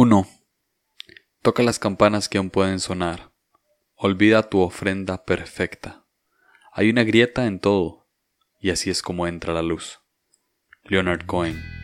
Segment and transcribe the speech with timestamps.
[0.00, 0.28] 1.
[1.42, 3.32] Toca las campanas que aún pueden sonar.
[3.96, 6.06] Olvida tu ofrenda perfecta.
[6.70, 8.08] Hay una grieta en todo,
[8.60, 9.98] y así es como entra la luz.
[10.84, 11.77] Leonard Cohen.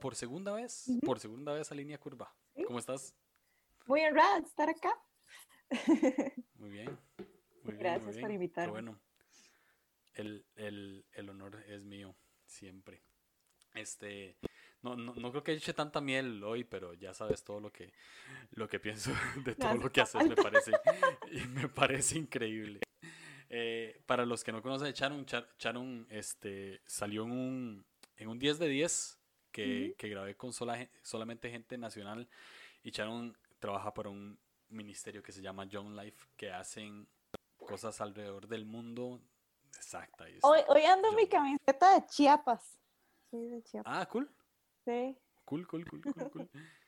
[0.00, 2.34] Por segunda vez, por segunda vez a Línea Curva.
[2.66, 3.14] ¿Cómo estás?
[3.86, 4.92] Muy honrada de estar acá.
[6.56, 6.98] Muy bien.
[7.62, 8.72] Muy bien, Gracias muy por Qué invitarme.
[8.72, 9.00] bueno.
[10.14, 12.16] El, el, el honor es mío,
[12.46, 13.02] siempre.
[13.74, 14.36] Este,
[14.82, 17.92] no, no, no creo que eche tanta miel hoy, pero ya sabes todo lo que,
[18.50, 19.12] lo que pienso
[19.44, 20.72] de todo lo que haces, me parece,
[21.30, 22.80] y me parece increíble.
[23.48, 28.28] Eh, para los que no conocen a Sharon, Char- Sharon este, salió en un, en
[28.28, 29.19] un 10 de 10
[29.52, 29.96] que, Ujú.
[29.96, 32.28] que grabé con sola solamente gente nacional
[32.82, 37.08] y Sharon trabaja para un ministerio que se llama Young Life que hacen
[37.58, 39.20] cosas alrededor del mundo.
[39.76, 40.24] Exacta.
[40.42, 42.78] Hoy, hoy ando en mi camiseta de Chiapas.
[43.30, 43.92] Soy de Chiapas.
[43.96, 44.28] Ah, cool.
[44.84, 45.16] Sí.
[45.44, 46.50] Cool, cool, cool, cool, cool.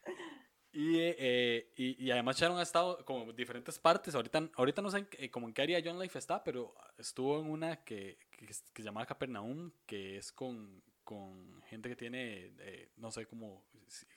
[0.74, 4.14] Y, eh, y, y además Sharon ha estado como en diferentes partes.
[4.14, 7.38] Ahorita, ahorita no sé en qué- como en qué área John Life está, pero estuvo
[7.40, 12.52] en una que, que, que se llama Capernaum, que es con, con gente que tiene,
[12.60, 13.64] eh, no sé, como,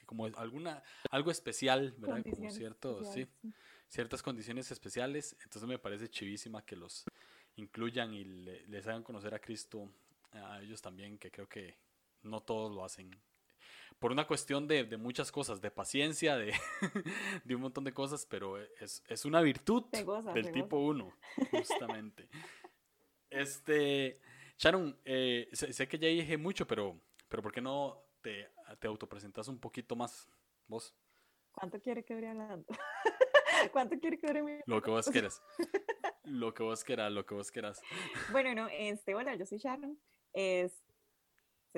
[0.05, 2.15] como alguna, algo especial, ¿verdad?
[2.17, 3.27] Como Condiciones cierto, sí,
[3.87, 5.35] ciertas condiciones especiales.
[5.43, 7.05] Entonces me parece chivísima que los
[7.55, 9.89] incluyan y le- les hagan conocer a Cristo
[10.31, 11.77] a ellos también, que creo que
[12.23, 13.09] no todos lo hacen.
[13.99, 16.53] Por una cuestión de, de muchas cosas, de paciencia, de,
[17.45, 21.03] de un montón de cosas, pero es, es una virtud goza, del tipo goza.
[21.05, 21.17] 1,
[21.51, 22.27] justamente.
[23.29, 24.19] este,
[24.57, 28.49] Sharon, eh, sé, sé que ya dije mucho, pero, pero ¿por qué no te,
[28.79, 30.29] te autopresentas un poquito más
[30.67, 30.95] vos?
[31.51, 32.65] ¿Cuánto quiere que dure hablando?
[33.71, 34.59] ¿Cuánto quiere que mi...
[34.65, 35.41] Lo que vos quieras.
[36.23, 37.79] Lo que vos quieras, lo que vos quieras.
[38.31, 39.99] Bueno, no, este, hola, yo soy Sharon.
[40.33, 40.81] Este,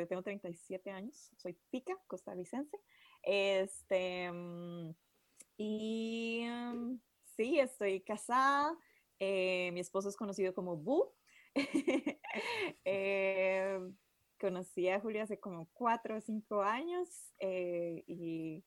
[0.07, 1.31] tengo 37 años.
[1.35, 2.79] Soy tica, costarricense.
[3.23, 4.91] Este, mm,
[5.57, 6.99] y mm,
[7.35, 8.77] sí, estoy casada.
[9.19, 11.13] eh, mi esposo es conocido como Bu.
[12.85, 13.79] Eh,
[14.39, 18.63] conocí a Julia hace como cuatro o cinco años eh, y,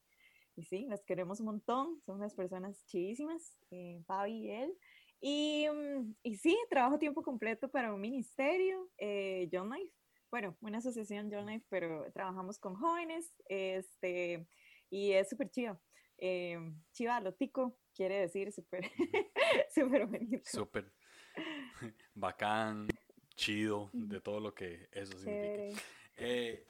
[0.56, 2.00] y sí, las queremos un montón.
[2.04, 4.78] Son unas personas chidísimas, eh, Fabi y él.
[5.20, 9.92] Y, mm, y sí, trabajo tiempo completo para un ministerio, eh, John Life.
[10.30, 14.46] Bueno, una asociación John Life, pero trabajamos con jóvenes este,
[14.88, 15.80] y es súper chido.
[16.18, 16.58] Eh,
[16.92, 18.82] chiva, lo tico, quiere decir súper
[19.74, 20.42] súper bonito.
[20.44, 20.92] Súper
[22.14, 22.88] bacán,
[23.36, 25.80] chido, de todo lo que eso significa.
[26.16, 26.66] Eh,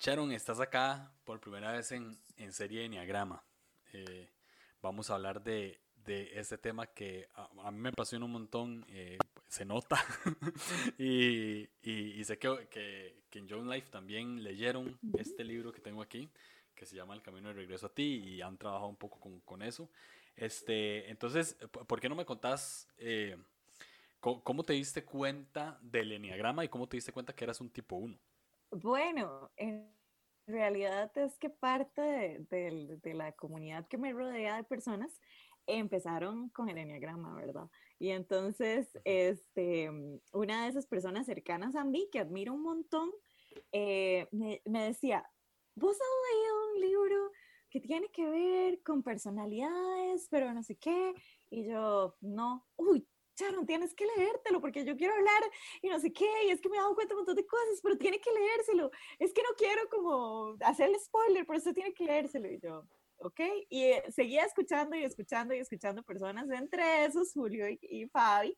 [0.00, 3.42] Sharon, estás acá por primera vez en, en serie de Enneagrama.
[3.92, 4.30] Eh,
[4.82, 8.84] vamos a hablar de, de este tema que a, a mí me apasiona un montón,
[8.88, 10.02] eh, se nota.
[10.98, 15.80] y, y- y sé que, que, que en John Life también leyeron este libro que
[15.80, 16.28] tengo aquí,
[16.74, 19.40] que se llama El Camino de Regreso a Ti, y han trabajado un poco con,
[19.40, 19.90] con eso.
[20.36, 21.56] Este, entonces,
[21.86, 23.36] ¿por qué no me contás eh,
[24.34, 27.96] cómo te diste cuenta del Enneagrama y cómo te diste cuenta que eras un tipo
[27.96, 28.18] 1?
[28.72, 29.88] Bueno, en
[30.46, 35.20] realidad es que parte de, la comunidad que me rodea de personas
[35.68, 37.68] empezaron con el enneagrama, ¿verdad?
[37.98, 39.90] Y entonces, este,
[40.32, 43.10] una de esas personas cercanas a mí, que admiro un montón,
[43.72, 45.28] eh, me, me decía,
[45.74, 47.32] ¿vos has leído un libro
[47.68, 51.14] que tiene que ver con personalidades, pero no sé qué?
[51.50, 55.42] Y yo, no, uy, Sharon, tienes que leértelo porque yo quiero hablar
[55.82, 57.46] y no sé qué, y es que me he dado cuenta de un montón de
[57.46, 58.90] cosas, pero tiene que leérselo.
[59.18, 62.50] Es que no quiero como hacerle spoiler, pero usted tiene que leérselo.
[62.50, 62.84] Y yo,
[63.18, 63.40] ok.
[63.68, 68.56] Y eh, seguía escuchando y escuchando y escuchando personas, entre esos Julio y, y Fabi,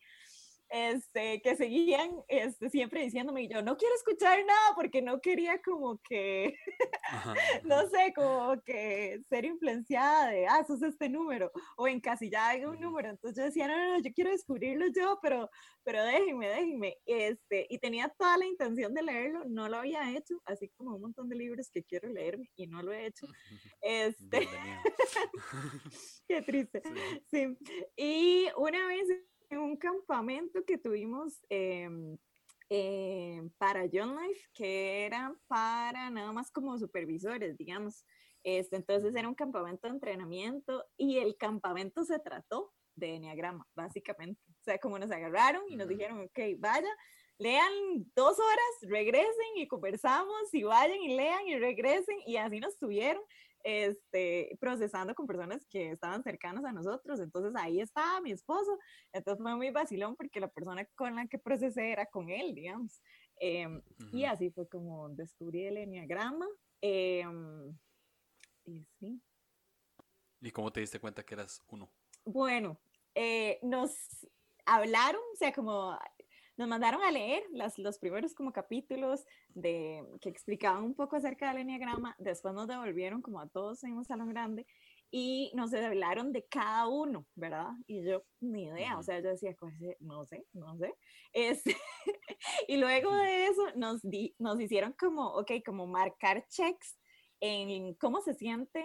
[0.71, 5.61] este, que seguían este, siempre diciéndome, y yo no quiero escuchar nada porque no quería
[5.63, 6.55] como que,
[7.05, 7.35] Ajá,
[7.65, 12.81] no sé, como que ser influenciada de, ah, sos este número, o encasillada en un
[12.81, 13.11] número.
[13.11, 15.49] Entonces yo decía, no, no, no, yo quiero descubrirlo yo, pero,
[15.85, 16.97] pero déjenme, déjenme.
[17.07, 21.03] Este, y tenía toda la intención de leerlo, no lo había hecho, así como un
[21.03, 23.27] montón de libros que quiero leerme y no lo he hecho.
[23.81, 24.47] Este,
[26.29, 26.83] qué triste.
[27.31, 27.57] Sí.
[27.65, 27.87] Sí.
[27.97, 29.09] Y una vez
[29.51, 32.17] en un campamento que tuvimos em,
[32.71, 38.05] eh, para John Life, que era para nada más como supervisores, digamos.
[38.43, 44.41] Este, entonces era un campamento de entrenamiento y el campamento se trató de Enneagrama, básicamente.
[44.61, 46.89] O sea, como nos agarraron y nos dijeron, ok, vaya,
[47.39, 47.73] lean
[48.15, 53.23] dos horas, regresen y conversamos y vayan y lean y regresen y así nos tuvieron
[53.65, 57.21] este, procesando con personas que estaban cercanas a nosotros.
[57.21, 58.79] Entonces ahí estaba mi esposo.
[59.13, 63.03] Entonces fue muy vacilón porque la persona con la que procesé era con él, digamos.
[63.41, 63.83] Em,
[64.13, 66.47] y así fue como descubrí el enneagrama.
[66.81, 67.77] Em,
[68.65, 69.21] y sí.
[70.41, 71.91] ¿Y cómo te diste cuenta que eras uno?
[72.25, 72.79] Bueno,
[73.15, 73.97] eh, nos
[74.65, 75.99] hablaron, o sea, como
[76.59, 79.25] nos mandaron a leer las, los primeros como capítulos
[79.55, 83.95] de, que explicaban un poco acerca del enneagrama, después nos devolvieron como a todos en
[83.95, 84.67] un salón grande
[85.11, 87.71] y nos hablaron de cada uno, ¿verdad?
[87.87, 89.57] Y yo, ni idea, o sea, yo decía,
[90.01, 90.95] no sé, no sé.
[91.33, 91.63] Es,
[92.69, 96.99] y luego de eso nos, di, nos hicieron como, ok, como marcar checks
[97.41, 98.83] en cómo se siente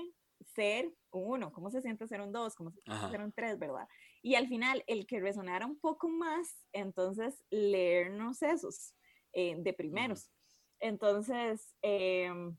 [0.55, 3.57] ser un uno, cómo se siente ser un dos, cómo se siente ser un tres,
[3.57, 3.87] ¿verdad?
[4.25, 8.95] Y al final, el que resonara un poco más, entonces leernos esos
[9.33, 10.31] eh, de primeros.
[10.79, 12.55] Entonces, em,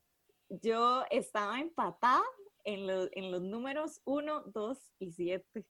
[0.50, 2.22] yo estaba empatada
[2.64, 2.80] en,
[3.12, 5.66] en, los números 1, 2 y 7.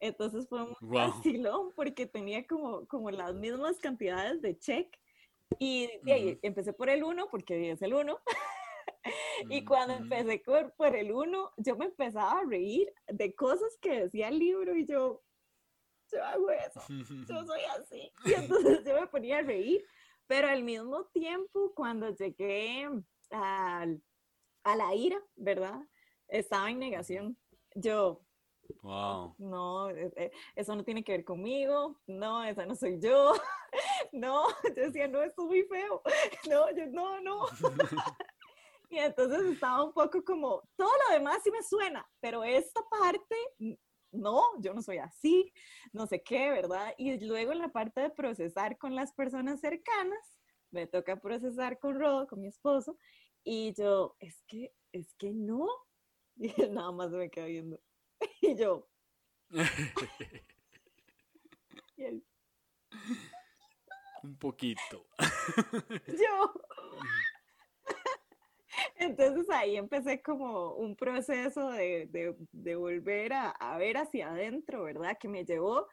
[0.00, 1.72] Entonces fue un wow.
[1.74, 4.94] porque tenía como, como las mismas cantidades de check.
[5.58, 8.18] Y, ahí, empecé por el 1 porque es el 1.
[9.50, 14.02] y cuando empecé por, por el 1, yo me empezaba a reír de cosas que
[14.02, 15.22] decía el libro y yo,
[16.12, 18.12] yo hago eso, yo soy así.
[18.24, 19.84] Y entonces yo me ponía a reír,
[20.26, 22.88] pero al mismo tiempo, cuando llegué
[23.30, 23.86] a,
[24.64, 25.80] a la ira, ¿verdad?
[26.28, 27.36] Estaba en negación.
[27.74, 28.24] Yo,
[28.82, 29.34] Wow.
[29.38, 32.00] No, e, e, eso no tiene que ver conmigo.
[32.06, 33.32] No, esa no soy yo.
[34.12, 36.02] No, yo decía, no, esto es muy feo.
[36.48, 37.46] No, yo, no, no.
[38.88, 43.36] Y entonces estaba un poco como, todo lo demás sí me suena, pero esta parte
[44.12, 45.52] no, yo no soy así,
[45.92, 46.94] no sé qué, ¿verdad?
[46.98, 50.38] Y luego en la parte de procesar con las personas cercanas,
[50.70, 52.96] me toca procesar con Rodo, con mi esposo,
[53.44, 55.66] y yo, es que, es que no.
[56.36, 57.78] Y él nada más me queda viendo.
[58.40, 58.88] Y yo.
[61.96, 62.24] y él.
[64.22, 65.06] Un poquito.
[66.06, 66.52] yo.
[69.00, 75.16] Entonces ahí empecé como un proceso de, de, volver a, a, ver hacia adentro, ¿verdad?
[75.18, 75.86] Que me llevó,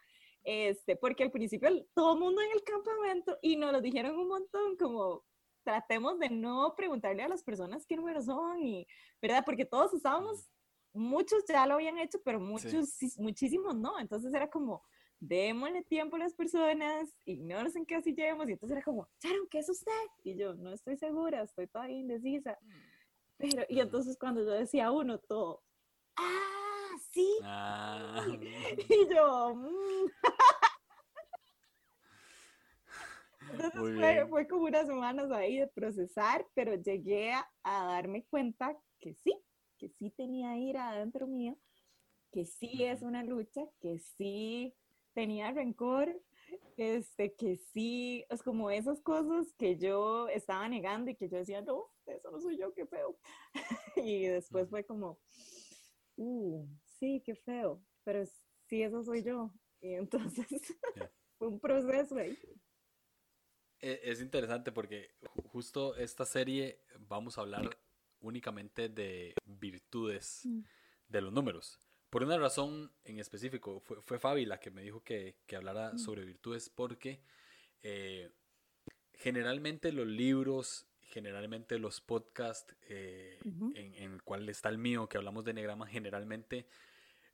[0.43, 4.27] este, porque al principio todo el mundo en el campamento y nos lo dijeron un
[4.27, 5.23] montón, como
[5.63, 8.85] tratemos de no preguntarle a las personas qué números son, y,
[9.21, 9.43] ¿verdad?
[9.45, 10.45] Porque todos estábamos,
[10.93, 13.99] muchos ya lo habían hecho, pero muchos, muchísimos no.
[13.99, 14.83] Entonces era como,
[15.19, 18.49] démosle tiempo a las personas, ignores en qué así llevamos.
[18.49, 19.91] Y entonces era como, Sharon, ¿qué es usted?
[20.23, 22.57] Y yo, no estoy segura, estoy todavía indecisa.
[22.61, 22.96] Mm.
[23.37, 25.63] Pero, y entonces cuando yo decía uno, todo,
[26.15, 27.39] ah, sí.
[27.43, 28.25] Ah.
[28.89, 30.11] Y yo, mm".
[33.51, 38.77] Entonces fue, fue, como unas semanas ahí de procesar, pero llegué a, a, darme cuenta
[38.99, 39.33] que sí,
[39.77, 41.57] que sí tenía ira adentro mío,
[42.31, 44.75] que sí es una lucha, que sí
[45.13, 46.13] tenía rencor,
[46.77, 51.61] este, que sí, es como esas cosas que yo estaba negando y que yo decía,
[51.61, 53.17] no, eso no soy yo, qué feo.
[53.95, 55.19] y después fue como,
[56.17, 56.67] uh,
[56.99, 58.25] sí, qué feo, pero
[58.67, 59.51] sí, eso soy yo.
[59.81, 60.45] Y entonces
[61.37, 62.37] fue un proceso ahí.
[63.79, 65.15] E, es interesante porque
[65.51, 67.77] justo esta serie vamos a hablar
[68.19, 70.61] únicamente de virtudes mm.
[71.07, 71.79] de los números.
[72.09, 75.93] Por una razón en específico, fue, fue Fabi la que me dijo que, que hablara
[75.93, 75.99] mm.
[75.99, 77.21] sobre virtudes porque
[77.83, 78.31] eh,
[79.13, 85.17] generalmente los libros, generalmente los podcasts eh, en, en, el cual está el mío, que
[85.17, 86.67] hablamos de enegrama, generalmente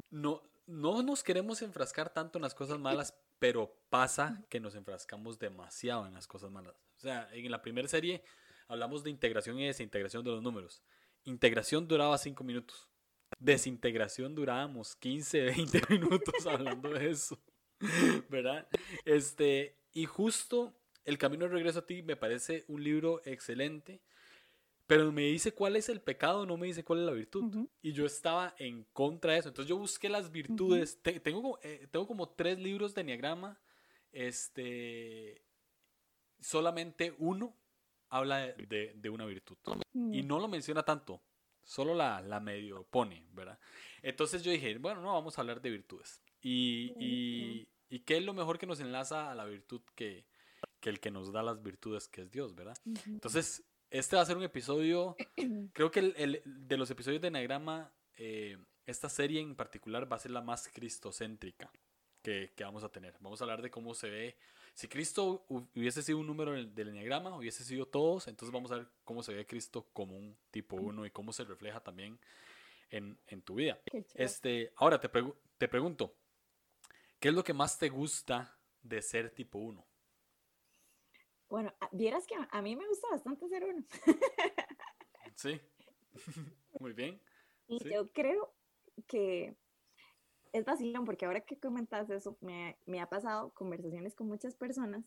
[0.09, 5.37] no, no nos queremos enfrascar tanto en las cosas malas, pero pasa que nos enfrascamos
[5.37, 6.75] demasiado en las cosas malas.
[6.97, 8.23] O sea, en la primera serie
[8.67, 10.81] hablamos de integración y desintegración de los números.
[11.25, 12.87] Integración duraba cinco minutos
[13.43, 17.37] desintegración durábamos 15, 20 minutos hablando de eso,
[18.29, 18.67] ¿verdad?
[19.05, 20.73] Este, y justo
[21.03, 24.01] El Camino de Regreso a ti me parece un libro excelente,
[24.87, 27.67] pero me dice cuál es el pecado, no me dice cuál es la virtud.
[27.81, 29.49] Y yo estaba en contra de eso.
[29.49, 30.99] Entonces yo busqué las virtudes.
[31.01, 33.59] tengo, eh, tengo como tres libros de Enneagrama.
[34.11, 35.41] Este,
[36.39, 37.55] solamente uno
[38.09, 39.57] habla de, de una virtud.
[39.93, 41.21] Y no lo menciona tanto.
[41.63, 43.59] Solo la, la medio pone, ¿verdad?
[44.01, 46.21] Entonces yo dije, bueno, no, vamos a hablar de virtudes.
[46.41, 50.25] Y, y, ¿Y qué es lo mejor que nos enlaza a la virtud que,
[50.79, 52.77] que el que nos da las virtudes, que es Dios, ¿verdad?
[53.05, 55.15] Entonces, este va a ser un episodio,
[55.73, 60.19] creo que el, de los episodios de Enagrama, eh, esta serie en particular va a
[60.19, 61.71] ser la más cristocéntrica
[62.21, 63.15] que, que, vamos a tener.
[63.19, 64.37] Vamos a hablar de cómo se ve.
[64.73, 68.87] Si Cristo hubiese sido un número del Enneagrama, hubiese sido todos, entonces vamos a ver
[69.03, 72.19] cómo se ve Cristo como un tipo uno y cómo se refleja también
[72.89, 73.79] en, en tu vida.
[74.15, 75.09] Este, ahora te,
[75.57, 76.15] te pregunto,
[77.19, 79.85] ¿qué es lo que más te gusta de ser tipo uno?
[81.49, 83.85] Bueno, vieras que a mí me gusta bastante ser uno.
[85.35, 85.61] sí,
[86.79, 87.21] muy bien.
[87.67, 88.55] Y yo creo
[89.07, 89.55] que
[90.53, 95.03] es vacilón porque ahora que comentas eso, me, me, ha pasado conversaciones con muchas personas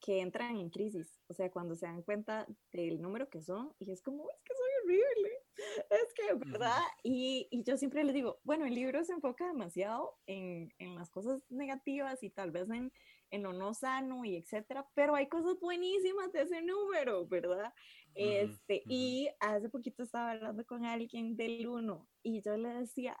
[0.00, 3.90] que entran en crisis, o sea, cuando se dan cuenta del número que son y
[3.90, 5.30] es como, es que soy horrible,
[5.90, 6.82] es que, ¿verdad?
[7.02, 11.10] y, y, yo siempre les digo, bueno, el libro se enfoca demasiado en, en las
[11.10, 12.92] cosas negativas y tal vez en,
[13.30, 17.72] en, lo no sano y etcétera, pero hay cosas buenísimas de ese número, ¿verdad?
[18.14, 23.16] Este, y hace poquito estaba hablando con alguien del 1 y yo le decía,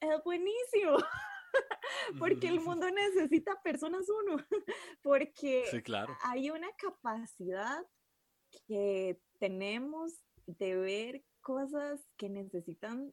[0.00, 0.96] es buenísimo.
[2.18, 4.36] porque el mundo necesita personas uno,
[5.02, 5.64] porque
[6.24, 7.84] hay una capacidad
[8.66, 10.14] que tenemos
[10.46, 13.12] de ver cosas que necesitan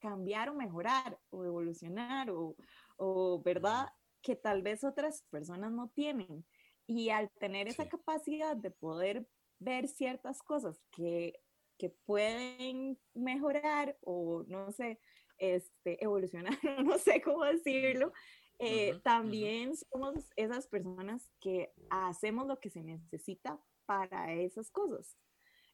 [0.00, 2.56] cambiar o mejorar o evolucionar o,
[2.96, 3.88] o verdad
[4.20, 6.44] que tal vez otras personas no tienen.
[6.86, 9.26] Y al tener esa capacidad de poder
[9.58, 11.40] ver ciertas cosas que,
[11.78, 15.00] que pueden mejorar o no sé,
[15.42, 16.56] este, evolucionar,
[16.86, 18.12] no sé cómo decirlo,
[18.60, 25.18] eh, también somos esas personas que hacemos lo que se necesita para esas cosas.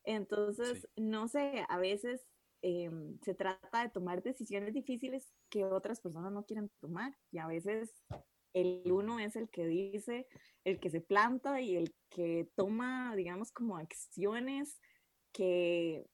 [0.05, 2.27] Entonces, no sé, a veces
[2.63, 7.47] em, se trata de tomar decisiones difíciles que otras personas no quieren tomar y a
[7.47, 7.93] veces
[8.55, 10.27] el uno es el que dice,
[10.65, 14.81] el que se planta y el que toma, digamos, como acciones
[15.31, 16.07] que,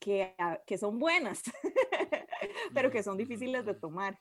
[0.00, 0.34] que,
[0.66, 1.42] que son buenas.
[2.74, 4.18] pero que son difíciles de tomar.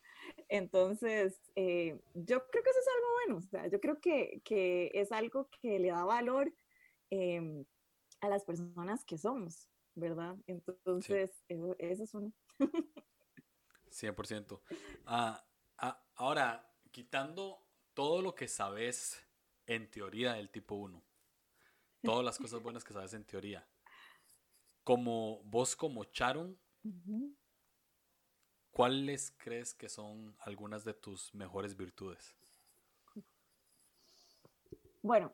[0.47, 4.91] Entonces, eh, yo creo que eso es algo bueno, o sea, yo creo que, que
[4.93, 6.53] es algo que le da valor
[7.09, 7.65] em,
[8.21, 10.35] a las personas que somos, ¿verdad?
[10.47, 12.31] Entonces, eso, es uno.
[13.89, 14.61] 100%.
[15.05, 15.45] Ah,
[15.77, 19.21] ah, ahora, quitando todo lo que sabes
[19.65, 21.03] en teoría del tipo 1,
[22.03, 23.67] todas las cosas buenas que sabes en teoría,
[24.83, 26.57] como vos como Charon,
[28.71, 32.35] ¿cuáles crees que son algunas de tus mejores virtudes?
[35.01, 35.31] Bueno,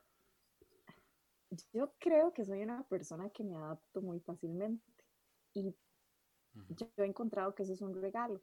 [1.74, 4.84] yo creo que soy una persona que me adapto muy fácilmente
[5.54, 5.76] y
[6.70, 8.42] yo he encontrado que eso es un regalo,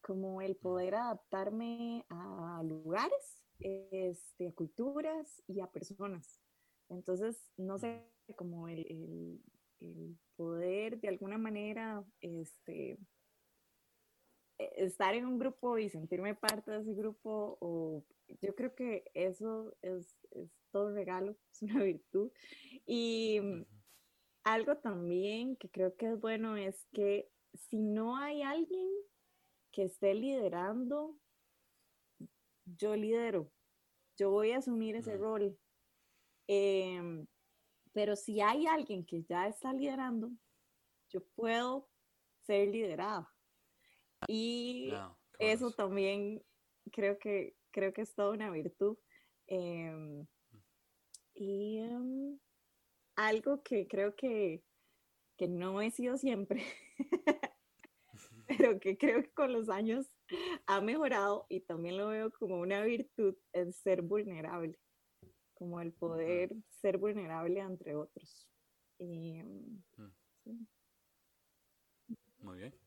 [0.00, 6.40] como el poder adaptarme a lugares, este, a culturas y a personas.
[6.88, 9.40] Entonces, no sé, como el,
[9.80, 12.98] el poder de alguna manera este,
[14.76, 18.04] estar en un grupo y sentirme parte de ese grupo, o
[18.40, 22.30] yo creo que eso es, es todo un regalo, es una virtud.
[22.86, 23.40] Y
[24.44, 28.88] algo también que creo que es bueno es que si no hay alguien
[29.72, 31.16] que esté liderando,
[32.64, 33.50] yo lidero,
[34.16, 35.58] yo voy a asumir ese rol.
[36.46, 37.26] Em,
[37.92, 40.30] pero si hay alguien que ya está liderando,
[41.08, 41.88] yo puedo
[42.42, 43.28] ser liderada.
[44.28, 44.92] Y
[45.38, 46.42] eso también
[46.92, 48.96] creo que, creo que es toda una virtud.
[49.46, 50.26] Em,
[51.34, 52.38] y em,
[53.16, 54.62] algo que creo que,
[55.36, 56.62] que no he sido siempre,
[58.46, 60.06] pero que creo que con los años
[60.66, 64.78] ha mejorado y también lo veo como una virtud, es ser vulnerable,
[65.54, 68.46] como el poder ser vulnerable entre otros.
[68.98, 70.66] Em, mm.
[72.42, 72.79] Muy bien.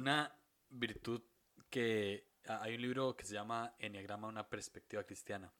[0.00, 0.34] Una
[0.70, 1.20] virtud
[1.68, 5.52] que ah, hay un libro que se llama Enneagrama, una perspectiva cristiana.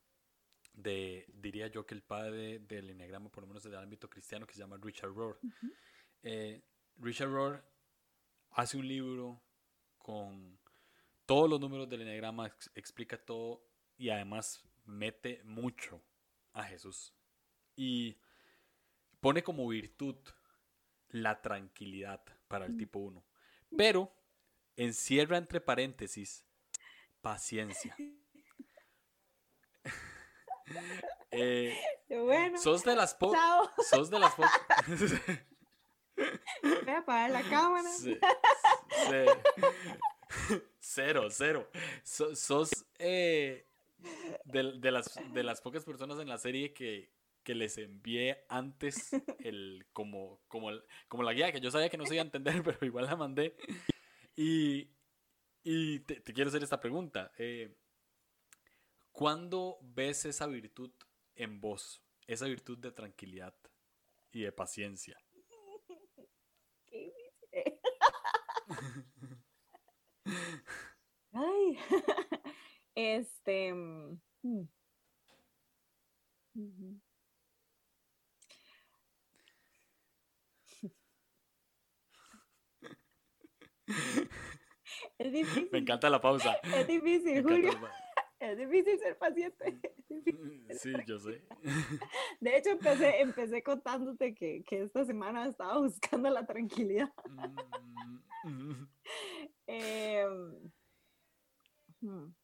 [0.73, 4.55] De, diría yo que el padre del Enneagrama, por lo menos del ámbito cristiano, que
[4.55, 5.39] se llama Richard Rohr.
[6.23, 6.63] Eh,
[6.97, 7.63] Richard Rohr
[8.53, 9.43] hace un libro
[9.99, 10.59] con
[11.27, 13.63] todos los números del Enneagrama, explica todo
[13.99, 16.03] y además mete mucho
[16.55, 17.13] a Jesús.
[17.77, 18.17] Y
[19.21, 20.17] pone como virtud
[21.11, 23.23] la tranquilidad para el tipo 1.
[23.77, 24.11] Pero
[24.85, 26.45] encierra entre paréntesis
[27.21, 27.95] paciencia.
[31.31, 33.41] eh, bueno, sos de las pocas.
[33.89, 34.53] Sos de las pocas.
[36.63, 37.89] Voy a apagar la cámara.
[40.79, 41.71] Cero, cero.
[42.05, 43.67] sos eh,
[44.45, 47.11] de, las, de las pocas personas en la serie que,
[47.43, 49.11] que les envié antes
[49.41, 50.71] el, como, como,
[51.09, 53.17] como la guía, que yo sabía que no se iba a entender, pero igual la
[53.17, 53.57] mandé.
[54.43, 57.31] Y, te, quiero hacer esta pregunta.
[57.37, 57.77] Eh,
[59.13, 60.91] ¿Cuándo ves esa virtud
[61.35, 62.03] en vos?
[62.27, 63.55] Esa virtud de tranquilidad
[64.33, 65.21] y de paciencia.
[71.33, 71.79] Ay,
[72.95, 73.75] este.
[73.75, 74.69] Mm.
[85.19, 85.69] Es difícil.
[85.73, 86.57] Me encanta la pausa.
[86.63, 87.71] Es difícil, Julio.
[88.41, 89.79] Es difícil ser paciente.
[90.71, 91.47] Sí, yo sé.
[92.41, 97.13] De hecho, empecé, empecé contándote que, que esta semana estaba buscando la tranquilidad.
[98.45, 98.87] Mm,
[99.67, 100.71] em,
[102.01, 102.35] hmm.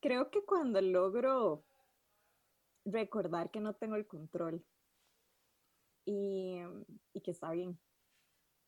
[0.00, 1.64] Creo que cuando logro
[2.84, 4.64] recordar que no tengo el control
[6.06, 6.60] y,
[7.12, 7.76] y que está bien.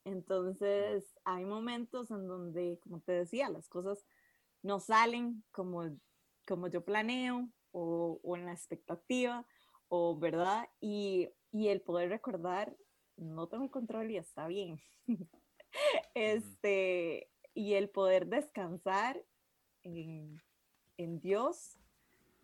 [0.07, 4.05] Entonces, hay momentos en donde, como te decía, las cosas
[4.63, 5.83] no salen como,
[6.45, 9.45] como yo planeo o, o en la expectativa,
[9.89, 12.73] o verdad, y, y, el poder recordar,
[13.17, 14.79] no tengo control y está bien.
[16.15, 19.21] este, y el poder descansar
[19.83, 20.41] en,
[20.95, 21.77] en Dios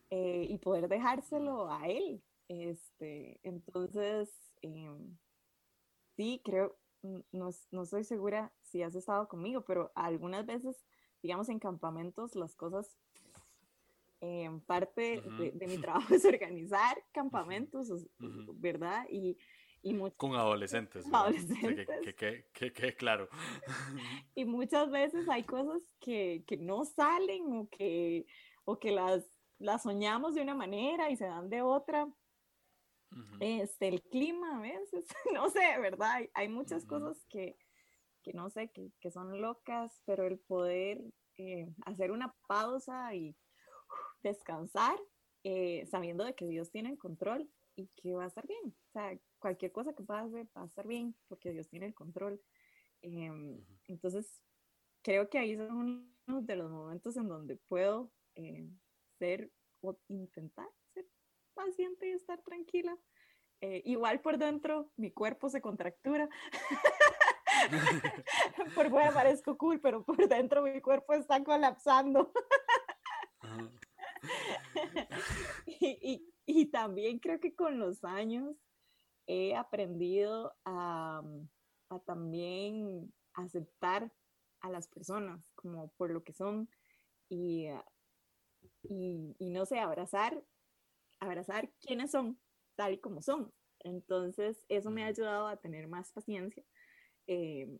[0.09, 2.21] eh, y poder dejárselo a Él.
[2.49, 4.29] Este, entonces,
[4.61, 5.17] em,
[6.17, 10.83] sí, creo, no, no estoy segura si has estado conmigo, pero algunas veces
[11.23, 12.99] digamos, en campamentos las cosas,
[14.19, 17.89] en parte de, mi trabajo es organizar campamentos,
[18.55, 19.05] ¿verdad?
[19.09, 19.37] Y,
[19.81, 21.05] y Con adolescentes.
[21.11, 21.87] Adolescentes.
[22.03, 23.29] Que, que, que, claro.
[24.35, 28.25] y muchas veces hay cosas que, que no salen o que,
[28.65, 29.25] o que las,
[29.59, 32.07] las soñamos de una manera y se dan de otra.
[33.39, 36.11] Este, el clima a veces, no sé, ¿verdad?
[36.11, 37.57] Hay, hay muchas cosas que,
[38.23, 41.03] que no sé, que, que son locas, pero el poder
[41.37, 43.35] eh, hacer una pausa y
[44.21, 44.97] descansar,
[45.43, 48.75] eh, sabiendo de que Dios tiene el control y que va a estar bien.
[48.89, 52.41] O sea, cualquier cosa que pase va a estar bien porque Dios tiene el control.
[53.01, 54.41] Em, entonces,
[55.01, 58.69] creo que ahí son uno de los momentos en donde puedo eh,
[59.19, 60.69] ser o intentar
[61.53, 62.97] paciente y estar tranquila.
[63.61, 66.29] igual por dentro mi cuerpo se contractura.
[68.75, 72.31] por fuera parezco cool, pero por dentro mi cuerpo está colapsando.
[75.65, 78.55] y, y, también creo que con los años
[79.27, 81.21] he aprendido a,
[81.89, 84.11] a también aceptar
[84.61, 86.69] a las personas como por lo que son
[87.29, 87.67] y,
[88.83, 90.43] y, y, no sé, abrazar,
[91.23, 92.39] abrazar quiénes son,
[92.75, 93.51] tal y como son.
[93.79, 96.63] Entonces, eso me ha ayudado a tener más paciencia
[97.27, 97.77] Em,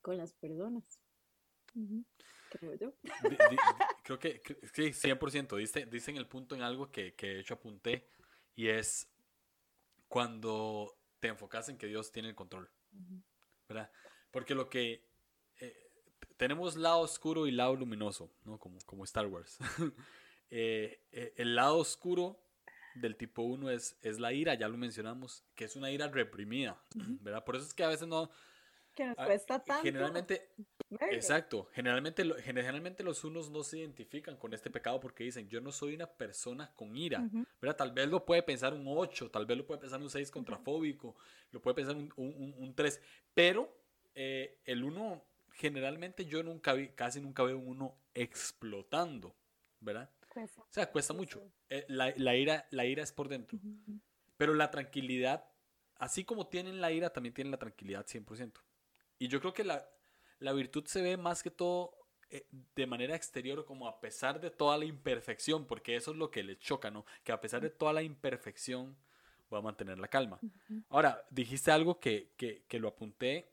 [0.00, 1.00] con las personas.
[2.50, 2.94] Creo yo.
[4.02, 4.40] creo que
[4.72, 5.56] sí, 100%.
[5.56, 8.08] Dice, dicen el punto en algo que, que de hecho apunté
[8.56, 9.08] y es
[10.08, 12.70] cuando te enfocas en que Dios tiene el control.
[13.68, 13.92] ¿Verdad?
[14.30, 15.06] Porque lo que
[15.60, 15.90] eh,
[16.36, 18.58] tenemos lado oscuro y lado luminoso, ¿no?
[18.58, 19.58] Como, como Star Wars.
[20.50, 22.40] Eh, eh, el lado oscuro
[23.00, 26.80] del tipo 1 es, es la ira, ya lo mencionamos, que es una ira reprimida,
[26.94, 27.44] ¿verdad?
[27.44, 28.30] Por eso es que a veces no,
[28.98, 29.84] que nos cuesta tanto.
[29.84, 30.50] Generalmente,
[31.12, 35.70] exacto, generalmente, generalmente los unos no se identifican con este pecado porque dicen, yo no
[35.70, 37.28] soy una persona con ira,
[37.60, 37.76] ¿verdad?
[37.76, 41.14] Tal vez lo puede pensar un 8, tal vez lo puede pensar un 6 contrafóbico,
[41.52, 43.00] lo puede pensar un, un, 3,
[43.34, 43.72] pero
[44.16, 49.32] eh, el 1, generalmente yo nunca vi, casi nunca veo un 1 explotando,
[49.78, 50.10] ¿verdad?
[50.62, 51.42] O sea, cuesta mucho.
[51.68, 53.58] Eh, la, la, ira, la ira es por dentro.
[54.36, 55.44] Pero la tranquilidad,
[55.96, 58.52] así como tienen la ira, también tienen la tranquilidad 100%.
[59.18, 59.88] Y yo creo que la,
[60.38, 61.98] la virtud se ve más que todo
[62.30, 62.46] eh,
[62.76, 66.42] de manera exterior como a pesar de toda la imperfección, porque eso es lo que
[66.42, 67.06] le choca, ¿no?
[67.24, 68.96] Que a pesar de toda la imperfección
[69.52, 70.38] va a mantener la calma.
[70.90, 73.50] Ahora, dijiste algo que, que, que lo apunté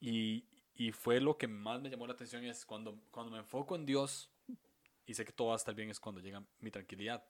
[0.00, 0.44] y,
[0.76, 3.84] y, fue lo que más me llamó la atención, es cuando, cuando me enfoco en
[3.84, 4.30] Dios
[5.06, 7.24] y sé que todo va a estar bien, es cuando llega mi tranquilidad.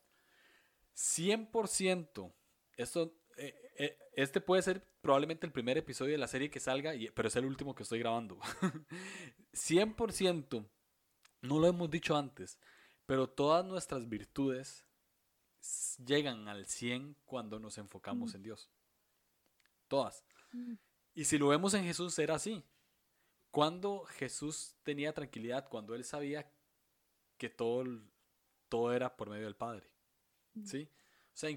[0.95, 2.33] 100%,
[2.77, 6.93] esto eh, eh, este puede ser probablemente el primer episodio de la serie que salga,
[7.15, 8.39] pero es el último que estoy grabando.
[9.53, 10.69] 100%,
[11.43, 12.59] no lo hemos dicho antes,
[13.07, 14.87] pero todas nuestras virtudes
[16.05, 18.37] llegan al 100 cuando nos enfocamos mm.
[18.37, 18.71] en Dios.
[19.89, 20.25] Todas.
[20.53, 20.75] Mm.
[21.15, 22.65] Y si lo vemos en Jesús, era así.
[23.51, 26.51] cuando Jesús tenía tranquilidad, cuando él sabía
[27.45, 27.85] que todo,
[28.71, 29.87] todo era por medio del Padre.
[30.65, 30.89] ¿Sí?
[31.35, 31.51] O sea,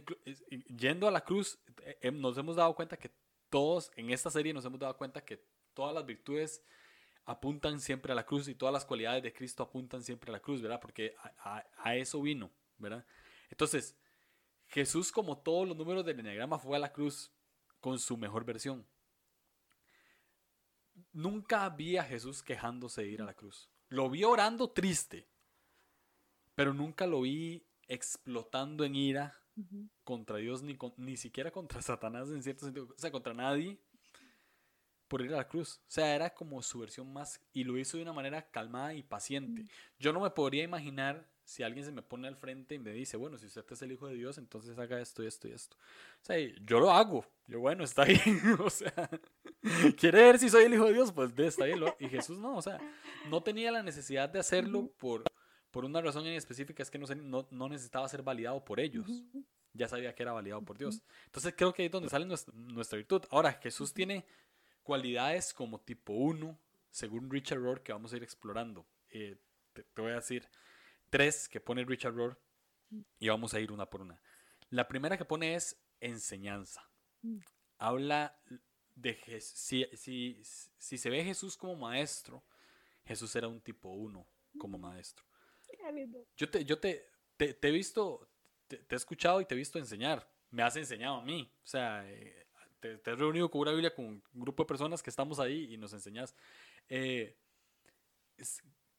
[0.75, 3.09] yendo a la cruz, eh, eh, nos hemos dado cuenta que
[3.49, 5.41] todos en esta serie nos hemos dado cuenta que
[5.73, 6.61] todas las virtudes
[7.23, 10.41] apuntan siempre a la cruz y todas las cualidades de Cristo apuntan siempre a la
[10.41, 10.81] cruz, ¿verdad?
[10.81, 13.05] Porque a, eso vino, ¿verdad?
[13.49, 13.95] Entonces,
[14.65, 17.31] Jesús, como todos los números del enneagrama, fue a la cruz
[17.79, 18.85] con su mejor versión.
[21.13, 23.69] Nunca vi a Jesús quejándose de ir a la cruz.
[23.87, 25.29] Lo vi orando triste,
[26.57, 29.39] pero nunca lo vi explotando en ira
[30.03, 33.77] contra Dios, ni, ni siquiera contra Satanás en cierto sentido, o sea, contra nadie
[35.07, 35.79] por ir a la cruz.
[35.83, 39.03] O sea, era como su versión más, y lo hizo de una manera calmada y
[39.03, 39.65] paciente.
[39.99, 43.17] Yo no me podría imaginar si alguien se me pone al frente y me dice,
[43.17, 45.77] bueno, si usted es el Hijo de Dios, entonces haga esto y esto y esto.
[46.23, 47.23] O sea, yo lo hago.
[47.45, 48.41] Yo, bueno, está bien.
[48.59, 49.09] o sea,
[49.99, 51.83] quiere ver si soy el Hijo de Dios, pues de, está bien.
[51.99, 52.79] Y Jesús no, o sea,
[53.29, 55.23] no tenía la necesidad de hacerlo por,
[55.77, 59.05] por una razón en específica, es que no, no, no necesitaba ser validado por ellos.
[59.73, 61.03] Ya sabía que era validado por Dios.
[61.25, 63.21] Entonces creo que ahí es donde sale nuestra, nuestra virtud.
[63.29, 64.25] Ahora, Jesús tiene
[64.81, 66.59] cualidades como tipo 1,
[66.89, 68.87] según Richard Rohr, que vamos a ir explorando.
[69.11, 69.37] Eh,
[69.71, 70.49] te, voy a decir
[71.11, 72.41] tres que pone Richard Rohr
[73.19, 74.19] y vamos a ir una por una.
[74.71, 76.89] La primera que pone es enseñanza.
[77.77, 78.35] Habla
[78.95, 82.43] de si, si, si se ve Jesús como maestro,
[83.05, 85.27] Jesús era un tipo 1 como maestro.
[86.35, 88.29] Yo te, yo te, te, he visto,
[88.67, 90.29] te, he escuchado y te he visto enseñar.
[90.51, 91.51] Me has enseñado a mí.
[91.63, 92.47] O sea, eh,
[92.79, 95.77] te, has reunido con una Biblia con un grupo de personas que estamos ahí y
[95.77, 96.35] nos enseñas.
[96.89, 97.37] Eh,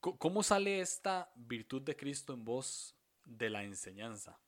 [0.01, 4.41] ¿Cómo sale esta virtud de Cristo en vos de la enseñanza?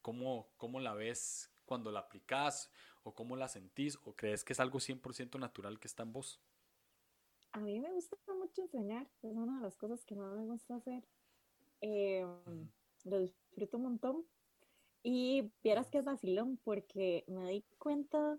[0.00, 2.70] ¿Cómo, cómo la ves cuando la aplicas
[3.04, 6.40] o cómo la sentís o crees que es algo 100% natural que está en vos?
[7.52, 10.76] A mí me gusta mucho enseñar, es una de las cosas que más me gusta
[10.76, 11.04] hacer.
[11.82, 12.24] Eh,
[13.04, 14.26] lo disfruto un montón
[15.02, 18.38] y vieras que es vacilón porque me di cuenta,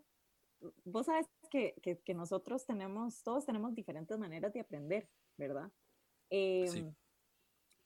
[0.85, 5.69] vos sabes que, que, nosotros tenemos, todos tenemos diferentes maneras de aprender, ¿verdad?
[6.29, 6.95] Em,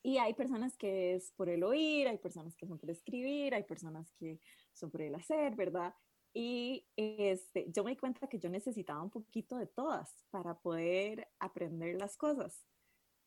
[0.03, 3.63] y hay personas que es por el oír, hay personas que son por escribir, hay
[3.63, 4.39] personas que
[4.73, 5.95] son por el hacer, ¿verdad?
[6.33, 11.27] Y este, yo me di cuenta que yo necesitaba un poquito de todas para poder
[11.39, 12.63] aprender las cosas.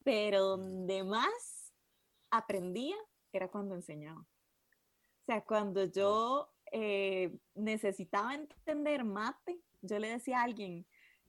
[0.04, 1.59] Pero donde más
[2.30, 2.96] aprendía
[3.32, 4.26] era cuando enseñaba
[5.30, 10.86] sea, cuando yo eh, necesitaba entender mate, yo le decía a alguien,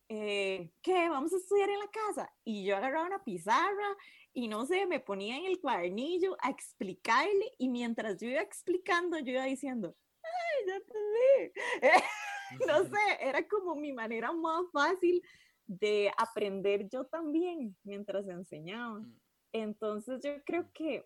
[0.10, 1.08] eh, ¿qué?
[1.08, 2.34] Vamos a estudiar en la casa.
[2.44, 3.96] Y yo agarraba una pizarra
[4.34, 9.20] y no sé, me ponía en el cuadernillo a explicarle y mientras yo iba explicando,
[9.20, 11.54] yo iba diciendo, ¡ay, ya te
[12.68, 15.22] no sé, era como mi manera más fácil
[15.68, 19.00] de aprender yo también mientras enseñaba.
[19.00, 19.21] Mm.
[19.54, 21.06] Entonces yo creo que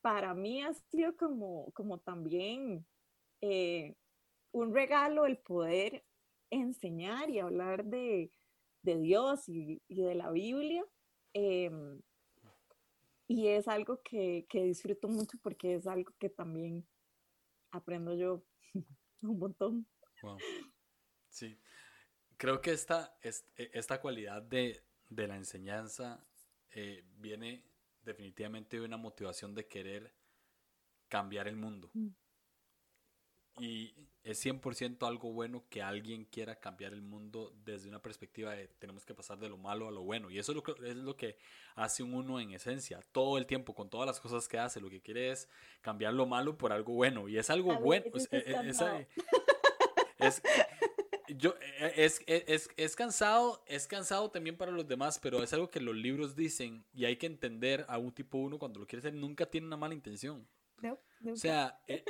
[0.00, 2.86] para mí ha sido como, como también
[3.40, 3.96] eh,
[4.52, 6.04] un regalo el poder
[6.50, 8.30] enseñar y hablar de,
[8.82, 10.84] Dios y, de la Biblia.
[11.32, 12.00] Em,
[13.28, 16.86] y es algo que, disfruto mucho porque es algo que también
[17.70, 18.44] aprendo yo
[19.22, 19.86] un montón.
[21.28, 21.60] Sí,
[22.36, 23.30] creo que esta, e,
[23.72, 26.24] esta cualidad de, la enseñanza
[26.70, 27.69] eh, viene
[28.02, 30.14] definitivamente una motivación de querer
[31.08, 31.90] cambiar el mundo.
[31.92, 32.08] Mm.
[33.58, 38.68] Y es 100% algo bueno que alguien quiera cambiar el mundo desde una perspectiva de
[38.68, 40.30] tenemos que pasar de lo malo a lo bueno.
[40.30, 41.36] Y eso es lo que, es lo que
[41.74, 43.00] hace un uno en esencia.
[43.12, 45.48] Todo el tiempo, con todas las cosas que hace, lo que quiere es
[45.80, 47.28] cambiar lo malo por algo bueno.
[47.28, 48.06] Y es algo bueno.
[48.14, 48.30] es,
[51.36, 55.70] yo, eh, es, es, es, cansado, es cansado también para los demás, pero es algo
[55.70, 59.00] que los libros dicen y hay que entender a un tipo uno cuando lo quiere
[59.00, 60.46] hacer, nunca tiene una mala intención.
[60.82, 62.02] o sea, el,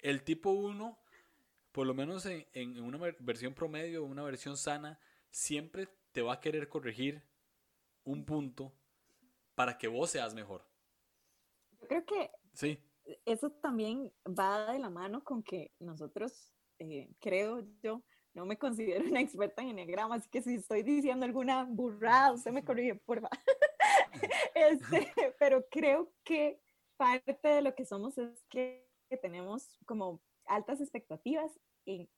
[0.00, 0.98] el, tipo uno,
[1.72, 4.98] por lo menos en, en una versión promedio, una versión sana,
[5.30, 7.22] siempre te va a querer corregir
[8.04, 8.72] un punto
[9.54, 10.64] para que vos seas mejor.
[11.80, 12.78] Yo creo que sí.
[13.24, 18.02] eso también va de la mano con que nosotros, eh, creo yo,
[18.38, 22.52] no me considero una experta en enneagrama, así que si estoy diciendo alguna burrada, usted
[22.52, 23.38] me corrige, por favor.
[24.54, 26.60] Este, pero creo que
[26.96, 28.86] parte de lo que somos es que,
[29.22, 32.08] tenemos como altas expectativas en,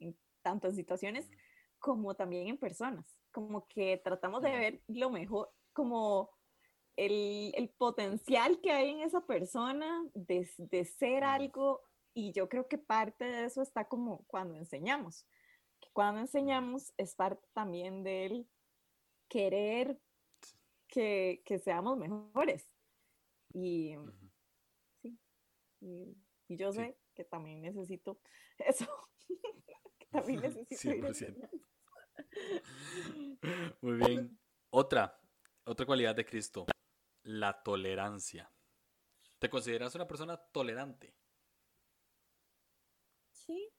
[0.42, 1.30] tanto en situaciones
[1.78, 6.30] como también en personas, como que tratamos de ver lo mejor, como
[6.96, 12.66] el, el potencial que hay en esa persona de, de ser algo, y yo creo
[12.66, 15.26] que parte de eso está como cuando enseñamos
[15.92, 18.48] cuando enseñamos es parte también del
[19.28, 20.00] querer
[20.88, 22.68] que, que seamos mejores.
[23.52, 23.96] Y,
[25.02, 25.18] sí,
[25.80, 26.16] y,
[26.48, 28.20] yo sé que también necesito
[28.58, 28.86] eso,
[29.98, 31.06] que también necesito
[33.80, 34.38] Muy bien.
[34.70, 35.20] Otra,
[35.64, 36.66] otra cualidad de Cristo,
[37.22, 38.52] la tolerancia.
[39.38, 41.16] ¿Te consideras una persona tolerante?
[43.32, 43.72] Sí.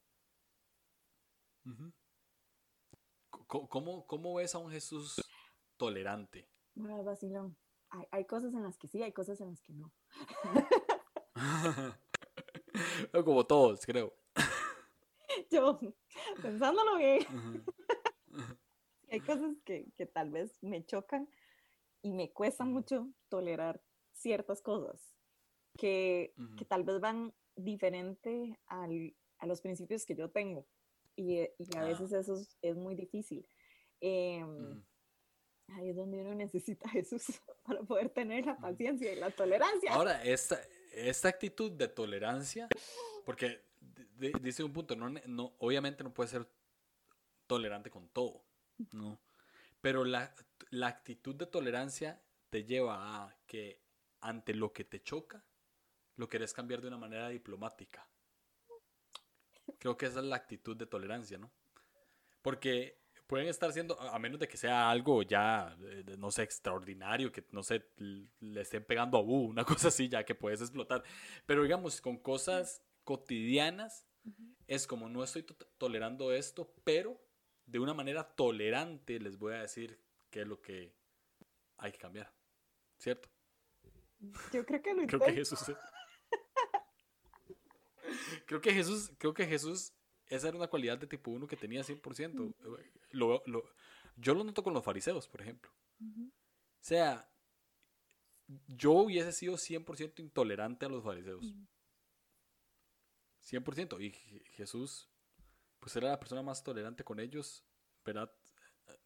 [3.48, 5.22] ¿Cómo, ¿Cómo, ves a un Jesús
[5.78, 6.50] tolerante?
[6.76, 7.58] Bueno, vacilón.
[7.90, 9.94] Hay, hay, cosas en las que sí, hay cosas en las que no.
[13.26, 14.14] Como todos, creo.
[15.52, 15.80] Yo,
[16.42, 17.26] pensándolo bien,
[19.10, 21.30] hay cosas que, que, tal vez me chocan
[22.02, 23.82] y me cuesta mucho tolerar
[24.14, 25.16] ciertas cosas
[25.78, 30.66] que, que tal vez van diferente al, a los principios que yo tengo.
[31.16, 31.86] Y, y a ah.
[31.86, 33.46] veces eso es, muy difícil.
[34.00, 34.44] Eh,
[35.78, 37.24] Ahí es donde uno necesita a Jesús
[37.64, 39.94] para poder tener la paciencia y la tolerancia.
[39.94, 40.62] Ahora, esta,
[40.94, 42.68] esta actitud de tolerancia,
[43.26, 43.62] porque
[44.42, 46.48] dice un punto, no, no, obviamente no puede ser
[47.48, 48.44] tolerante con todo,
[48.92, 49.20] ¿no?
[49.82, 50.34] Pero la,
[50.70, 53.82] la actitud de tolerancia te lleva a que
[54.20, 55.44] ante lo que te choca,
[56.16, 58.08] lo querés cambiar de una manera diplomática.
[59.80, 61.52] Creo que esa es la actitud de tolerancia, ¿no?
[62.42, 67.32] Porque pueden estar siendo, a menos de que sea algo ya, eh, no sé, extraordinario,
[67.32, 71.04] que no sé, le estén pegando a Bu, una cosa así, ya que puedes explotar.
[71.46, 74.06] Pero digamos, con cosas cotidianas,
[74.68, 75.46] es como no estoy
[75.78, 77.20] tolerando esto, pero
[77.66, 80.94] de una manera tolerante les voy a decir qué es lo que
[81.78, 82.34] hay que cambiar.
[82.98, 83.30] ¿Cierto?
[84.52, 85.72] Yo creo que lo Creo que Jesús.
[88.46, 89.94] creo que Jesús, creo que Jesús,
[90.28, 92.54] esa era una cualidad de tipo 1 que tenía 100%.
[93.12, 93.64] Lo, lo,
[94.16, 95.72] yo lo noto con los fariseos, por ejemplo.
[96.00, 97.30] O sea,
[98.68, 101.44] yo hubiese sido 100% intolerante a los fariseos.
[103.44, 104.02] 100%.
[104.02, 104.12] Y
[104.52, 105.10] Jesús,
[105.80, 107.66] pues era la persona más tolerante con ellos,
[108.06, 108.32] ¿verdad?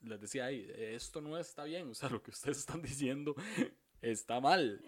[0.01, 3.35] Les decía, Ay, esto no está bien, o sea, lo que ustedes están diciendo
[4.01, 4.83] está mal,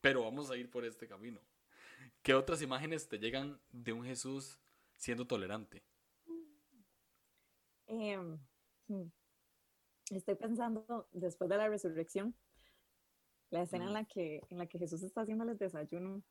[0.00, 1.40] pero vamos a ir por este camino.
[2.26, 4.60] ¿Qué otras imágenes te llegan de un Jesús
[4.96, 5.84] siendo tolerante?
[7.86, 8.36] Em,
[8.88, 9.12] hmm,
[10.10, 12.34] estoy pensando, después de la resurrección,
[13.50, 16.24] la escena en, la que, en la que Jesús está haciéndoles desayuno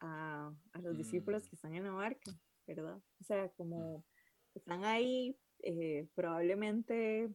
[0.00, 1.48] a, a los discípulos mm.
[1.48, 2.30] que están en la barca,
[2.66, 3.00] ¿verdad?
[3.18, 4.04] O sea, como
[4.54, 7.30] están ahí eh, probablemente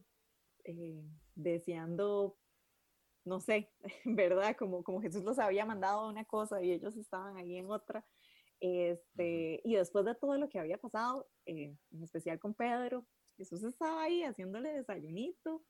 [0.62, 1.02] eh,
[1.34, 2.38] deseando
[3.24, 3.70] no sé,
[4.04, 4.56] ¿verdad?
[4.56, 8.04] Como, como Jesús los había mandado una cosa y ellos estaban ahí en otra.
[8.60, 13.06] Este, y después de todo lo que había pasado, eh, en especial con Pedro,
[13.36, 15.64] Jesús estaba ahí haciéndole desayunito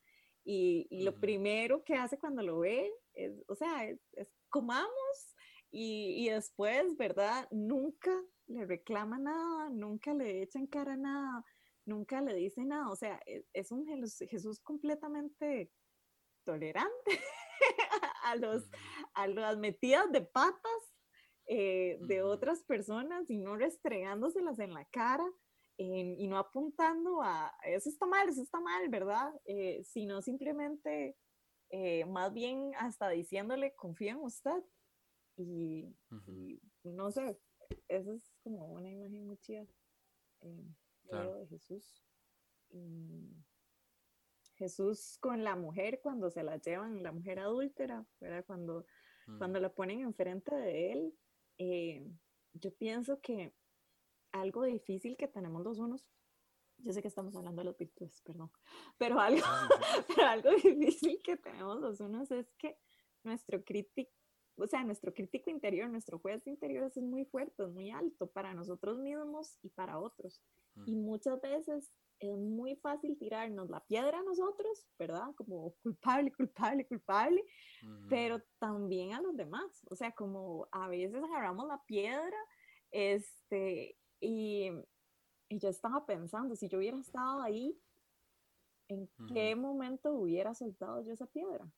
[0.45, 4.01] y, y lo primero que hace cuando lo ve es, o sea, es,
[4.49, 5.37] comamos
[5.71, 7.47] y, y, después, ¿verdad?
[7.53, 8.11] Nunca
[8.49, 11.45] le reclama nada, nunca le echa en cara nada,
[11.85, 15.71] nunca le dice nada, o sea, es, es un Jesús completamente
[16.45, 17.11] tolerante
[18.25, 18.69] a, los,
[19.15, 20.95] a las metidas de patas
[21.47, 25.27] eh, de otras personas y no restregándoselas en la cara
[25.83, 29.33] y no apuntando a eso está mal, eso está mal, ¿verdad?
[29.47, 31.17] Eh, sino simplemente
[31.71, 34.63] eh, más bien hasta diciéndole confía en usted
[35.39, 35.97] y,
[36.85, 37.41] no sé,
[37.89, 39.67] esa es como una imagen muy chida
[40.43, 42.05] de Jesús.
[44.61, 48.45] Jesús con la mujer cuando se la llevan, la mujer adúltera, ¿verdad?
[48.47, 48.85] Cuando,
[49.27, 49.39] mm.
[49.39, 51.19] cuando la ponen enfrente de él,
[51.57, 52.07] eh,
[52.53, 53.55] yo pienso que
[54.33, 56.07] algo difícil que tenemos los unos,
[56.77, 58.53] yo sé que estamos hablando de los virtudes, perdón,
[58.99, 59.41] pero algo,
[60.09, 62.77] pero algo difícil que tenemos los unos es que
[63.23, 64.13] nuestro crítico,
[64.57, 68.55] o sea, nuestro crítico interior, nuestro juez interior es muy fuerte, es muy alto para
[68.55, 70.43] nosotros mismos y para otros.
[70.87, 71.05] Y mm.
[71.05, 75.35] muchas veces es muy fácil tirarnos la piedra a nosotros, ¿verdad?
[75.37, 77.43] Como culpable, culpable, culpable,
[78.09, 79.83] pero también a los demás.
[79.91, 82.37] O sea, como a veces agarramos la piedra,
[82.91, 84.71] este, y,
[85.49, 87.81] y yo estaba pensando, si yo hubiera estado ahí,
[88.89, 91.73] ¿en qué momento hubiera soltado yo esa piedra?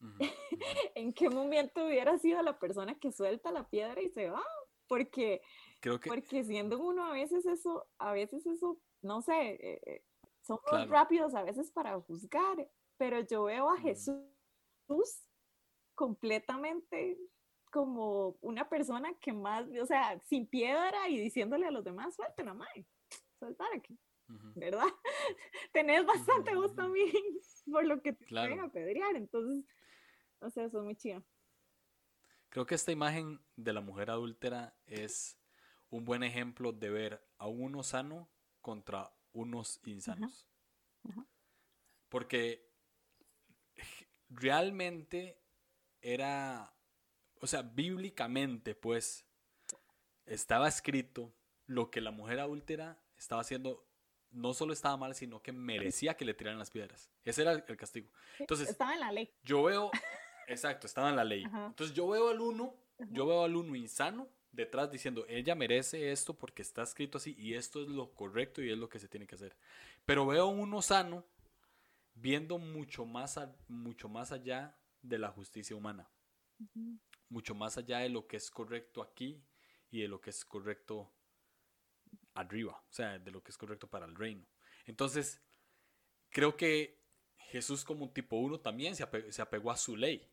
[0.94, 4.44] ¿En qué momento hubiera sido la persona que suelta la piedra y se va?
[4.86, 5.42] Porque
[5.80, 6.08] Creo que...
[6.08, 10.04] Porque siendo uno a veces eso, a veces eso, no sé, eh, eh,
[10.42, 14.24] somos rápidos a veces para juzgar, pero yo veo a Jesús
[15.94, 17.18] completamente
[17.70, 22.46] como una persona que más, o sea, sin piedra y diciéndole a los demás, suelten
[22.46, 22.86] la madre,
[23.38, 23.98] soltar aquí.
[24.56, 24.86] ¿verdad?
[25.72, 27.12] Tenés bastante vos también,
[27.70, 28.48] por lo que te claro.
[28.48, 29.64] pueden apedrear, entonces,
[30.40, 31.24] o sea, eso es muy chido.
[32.48, 35.38] Creo que esta imagen de la mujer adúltera es
[35.90, 38.28] un buen ejemplo de ver a uno sano
[38.60, 40.48] contra unos insanos.
[42.08, 42.70] Porque
[44.30, 45.42] realmente
[46.00, 46.74] era,
[47.40, 49.26] o sea, bíblicamente, pues,
[50.24, 51.34] estaba escrito
[51.66, 53.88] lo que la mujer adúltera estaba haciendo
[54.30, 57.10] no solo estaba mal, sino que merecía que le tiraran las piedras.
[57.24, 58.10] Ese era el castigo.
[58.38, 59.32] Entonces, estaba en la ley.
[59.42, 59.90] Yo veo,
[60.48, 61.44] exacto, estaba en la ley.
[61.44, 62.74] Entonces yo veo al uno,
[63.10, 67.54] yo veo al uno insano detrás diciendo, ella merece esto porque está escrito así y
[67.54, 69.56] esto es lo correcto y es lo que se tiene que hacer.
[70.04, 71.24] Pero veo a uno sano
[72.14, 76.08] viendo mucho más, mucho más allá de la justicia humana.
[77.28, 79.40] Mucho más allá de lo que es correcto aquí
[79.90, 81.12] y de lo que es correcto
[82.34, 84.46] arriba, o sea, de lo que es correcto para el reino.
[84.86, 85.40] Entonces,
[86.30, 86.98] creo que
[87.36, 89.02] Jesús como un tipo uno también se,
[89.42, 90.26] apegó, a su ley.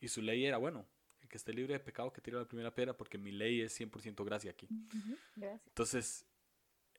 [0.00, 0.86] Y su ley era, bueno,
[1.20, 3.78] el que esté libre de pecado que tire la primera piedra porque mi ley es
[3.78, 4.68] 100% gracia aquí.
[5.66, 6.26] Entonces,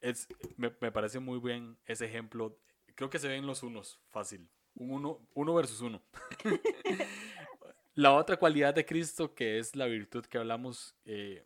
[0.02, 2.60] es, me, parece muy bien ese ejemplo.
[2.96, 4.50] Creo que se ven los unos fácil.
[4.76, 6.02] Un uno, uno versus uno.
[7.96, 11.46] la otra cualidad de Cristo, que es la virtud que hablamos, eh,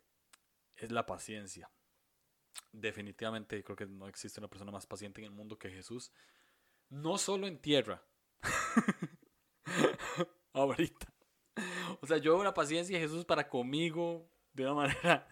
[0.76, 1.70] es la paciencia
[2.72, 6.12] definitivamente creo que no existe una persona más paciente en el mundo que Jesús.
[6.88, 8.02] No solo en tierra.
[10.52, 11.12] Ahorita.
[12.00, 15.28] O sea, yo veo una paciencia de Jesús para conmigo de una manera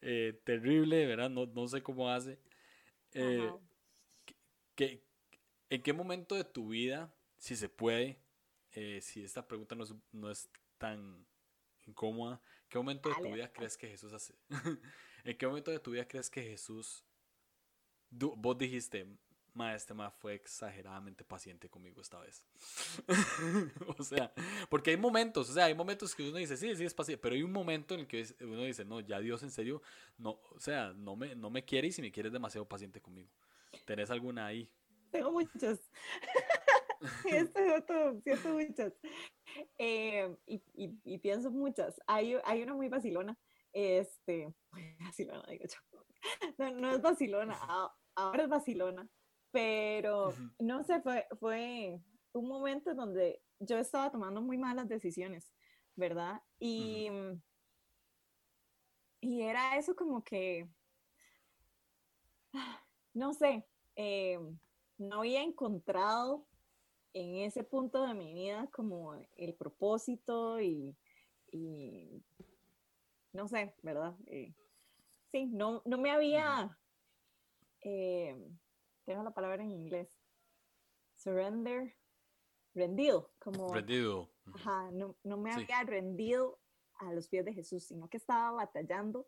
[0.00, 1.30] eh, terrible, ¿verdad?
[1.30, 2.38] No, no, sé cómo hace.
[3.12, 3.50] Eh,
[5.68, 8.20] ¿En qué momento de tu vida, si se puede,
[8.72, 11.26] eh, si esta pregunta no es, no es tan
[11.86, 14.34] incómoda, ¿qué momento de tu vida crees que Jesús hace?
[15.24, 17.04] ¿En qué momento de tu vida crees que Jesús,
[18.10, 19.06] vos dijiste,
[19.56, 22.44] ma, este ma fue exageradamente paciente conmigo esta vez?
[23.98, 24.32] o sea,
[24.68, 27.34] porque hay momentos, o sea, hay momentos que uno dice, sí, sí es paciente, pero
[27.34, 29.82] hay un momento en el que uno dice, no, ya Dios en serio,
[30.18, 33.00] no, o sea, no me, no me quiere y si me quiere es demasiado paciente
[33.00, 33.30] conmigo.
[33.84, 34.70] ¿Tenés alguna ahí?
[35.10, 35.80] Tengo muchos.
[37.24, 38.92] Esto es siento muchas.
[39.78, 42.00] Eh, y, y, y, pienso muchas.
[42.06, 43.36] Hay, hay una muy vacilona
[43.76, 44.54] este,
[45.00, 45.98] Barcelona, digo yo.
[46.58, 47.58] No, no es Barcelona,
[48.14, 49.06] ahora es Barcelona.
[49.56, 51.98] Pero no sé, fue, fue
[52.34, 55.50] un momento donde yo estaba tomando muy malas decisiones,
[55.94, 56.42] ¿verdad?
[56.58, 57.08] Y,
[59.22, 60.68] y era eso como que,
[63.14, 64.38] no sé, eh,
[64.98, 66.46] no había encontrado
[67.14, 70.94] en ese punto de mi vida como el propósito y,
[71.50, 72.22] y
[73.32, 74.14] no sé, ¿verdad?
[74.26, 74.52] Eh,
[75.32, 76.78] sí, no, no me había,
[77.80, 78.36] eh,
[79.06, 80.08] tengo la palabra en inglés,
[81.14, 81.96] surrender,
[82.74, 83.72] rendido, como...
[83.72, 84.30] Rendido.
[84.54, 86.60] Ajá, no, no me había rendido
[86.94, 89.26] a los pies de Jesús, sino que estaba batallando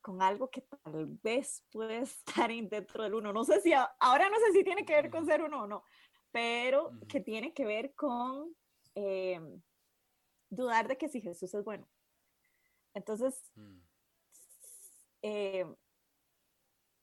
[0.00, 3.32] con algo que tal vez puede estar dentro del uno.
[3.32, 5.84] No sé si, ahora no sé si tiene que ver con ser uno o no,
[6.30, 8.54] pero que tiene que ver con
[8.94, 9.40] eh,
[10.48, 11.86] dudar de que si Jesús es bueno.
[12.94, 13.78] Entonces, mm.
[15.22, 15.66] eh,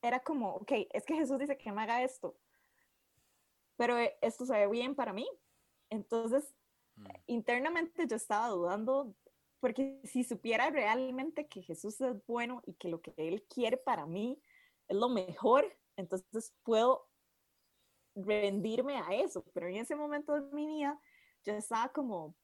[0.01, 2.37] era como, ok, es que Jesús dice que me haga esto,
[3.75, 5.27] pero eh, esto se ve bien para mí.
[5.89, 6.53] Entonces,
[6.95, 7.05] mm.
[7.27, 9.15] internamente yo estaba dudando,
[9.59, 14.05] porque si supiera realmente que Jesús es bueno y que lo que Él quiere para
[14.05, 14.39] mí
[14.87, 15.65] es lo mejor,
[15.97, 17.07] entonces puedo
[18.15, 19.43] rendirme a eso.
[19.53, 20.99] Pero en ese momento de mi vida,
[21.43, 22.35] yo estaba como,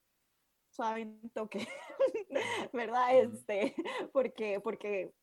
[0.70, 1.66] suave un toque,
[2.72, 3.16] ¿verdad?
[3.16, 3.74] Este,
[4.12, 5.14] porque, porque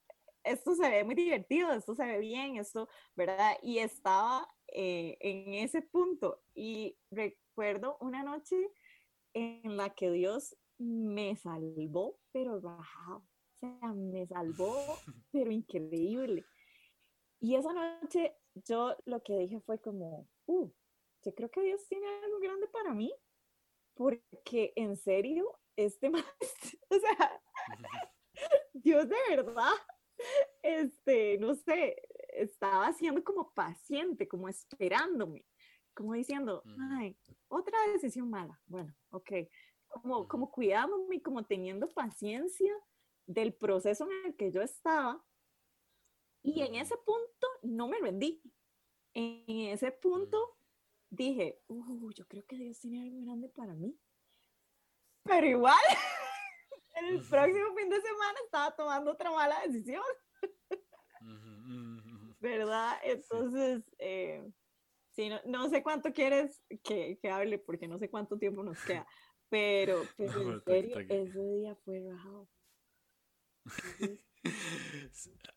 [0.43, 3.57] esto se ve muy divertido, esto se ve bien, esto, ¿verdad?
[3.61, 8.55] Y estaba eh, en ese punto y recuerdo una noche
[9.33, 14.75] en la que Dios me salvó, pero bajado, o sea, me salvó,
[15.31, 16.45] pero increíble.
[17.41, 20.71] Y esa noche yo lo que dije fue como, uh,
[21.23, 23.13] yo creo que Dios tiene algo grande para mí,
[23.93, 26.25] porque en serio, este más,
[26.89, 27.41] o sea,
[28.73, 29.73] Dios de verdad,
[30.61, 31.95] este, no sé,
[32.33, 35.45] estaba siendo como paciente, como esperándome,
[35.93, 36.63] como diciendo,
[36.97, 37.17] ay,
[37.47, 39.31] otra decisión mala, bueno, ok,
[39.87, 42.73] como, como cuidándome, como teniendo paciencia
[43.25, 45.23] del proceso en el que yo estaba.
[46.41, 48.41] Y en ese punto no me rendí.
[49.13, 50.57] En ese punto
[51.09, 53.97] dije, uh, yo creo que Dios tiene algo grande para mí.
[55.23, 55.75] Pero igual,
[57.05, 60.03] el próximo fin de semana estaba tomando otra mala decisión.
[62.39, 62.97] ¿verdad?
[63.03, 64.49] Entonces, eh,
[65.11, 69.05] sí, no, sé cuánto quieres que, que, hable porque no sé cuánto tiempo nos queda,
[69.49, 72.49] pero, en serio, ese día fue rajado.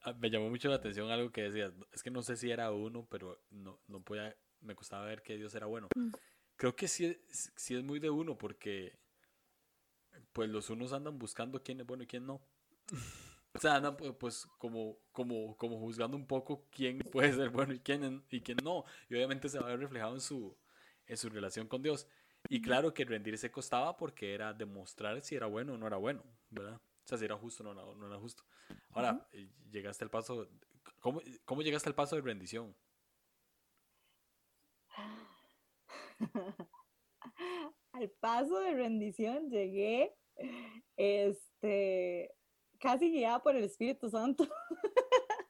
[0.05, 1.72] Ah, me llamó mucho la atención algo que decías.
[1.93, 5.36] Es que no sé si era uno, pero no, no podía, me costaba ver que
[5.36, 5.86] Dios era bueno.
[5.95, 6.11] Mm.
[6.57, 8.99] Creo que sí, sí es muy de uno, porque
[10.32, 12.40] pues los unos andan buscando quién es bueno y quién no.
[13.54, 17.80] o sea, andan pues como, como, como juzgando un poco quién puede ser bueno y
[17.80, 18.84] quién, y quién no.
[19.08, 20.56] Y obviamente se va a ver reflejado en su,
[21.06, 22.06] en su relación con Dios.
[22.48, 26.24] Y claro que rendirse costaba porque era demostrar si era bueno o no era bueno,
[26.50, 26.74] ¿verdad?
[26.76, 28.44] O sea, si era justo o no, no, era justo.
[28.90, 30.48] Ahora, eh, llegaste al paso,
[30.98, 32.74] ¿cómo, ¿cómo llegaste al paso de rendición?
[37.93, 40.14] al paso de rendición llegué
[40.97, 42.34] este,
[42.78, 44.47] casi guiada por el Espíritu Santo.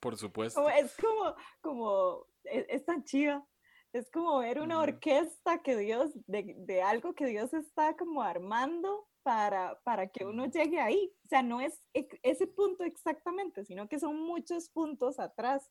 [0.00, 0.68] Por supuesto.
[0.68, 3.42] es como, como, e, es, tan chiva.
[3.90, 9.08] Es como ver una orquesta que Dios, de, de, algo que Dios está como armando
[9.22, 11.10] para, para que uno llegue ahí.
[11.24, 15.70] O sea, no es ese punto exactamente, sino que son muchos puntos atrás,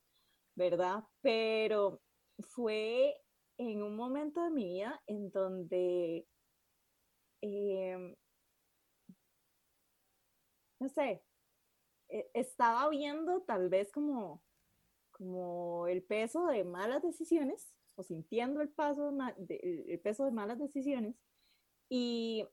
[0.56, 1.04] ¿verdad?
[1.22, 2.02] Pero
[2.40, 3.16] fue
[3.72, 6.28] en un momento de mi vida en donde
[7.42, 8.16] em,
[10.80, 11.24] no sé,
[12.10, 14.44] e, estaba viendo tal vez como,
[15.12, 21.16] como el peso de malas decisiones o sintiendo el, peso de malas decisiones
[21.90, 22.48] y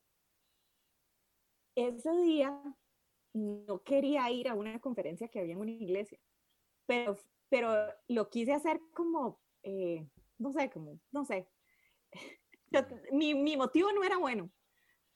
[1.75, 2.61] ese día
[3.33, 6.19] no quería ir a una conferencia que había en una iglesia,
[6.85, 7.17] pero,
[7.49, 7.73] pero
[8.07, 10.07] lo quise hacer como, eh,
[10.41, 11.47] no sé, como, no sé.
[13.11, 14.51] mi, mi motivo no era bueno,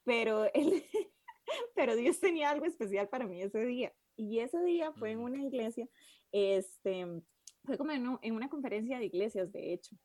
[0.03, 0.83] pero él,
[1.75, 3.93] pero Dios tenía algo especial para mí ese día.
[4.15, 5.89] Y ese día fue en una iglesia,
[6.31, 7.05] este,
[7.65, 9.95] fue como en, una conferencia de iglesias, de hecho.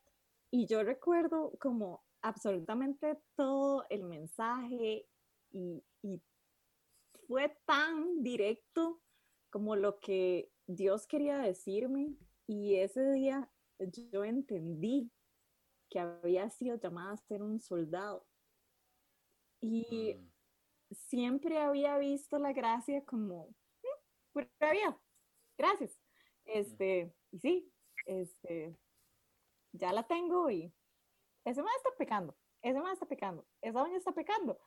[0.51, 5.07] Y yo recuerdo como absolutamente todo el mensaje
[5.53, 6.21] y, y
[7.29, 9.01] fue tan directo
[9.51, 12.17] como lo que Dios quería decirme.
[12.49, 13.49] Y ese día
[13.85, 15.11] yo entendí
[15.89, 18.27] que había sido llamada a ser un soldado.
[19.61, 20.31] Y mm
[20.93, 25.01] siempre había visto la gracia como, mm, pura vida,
[25.57, 25.99] gracias.
[26.45, 27.73] Este, y sí,
[28.07, 28.77] este,
[29.73, 30.73] ya la tengo y
[31.45, 34.59] ese más está pecando, ese más está pecando, esa doña está pecando.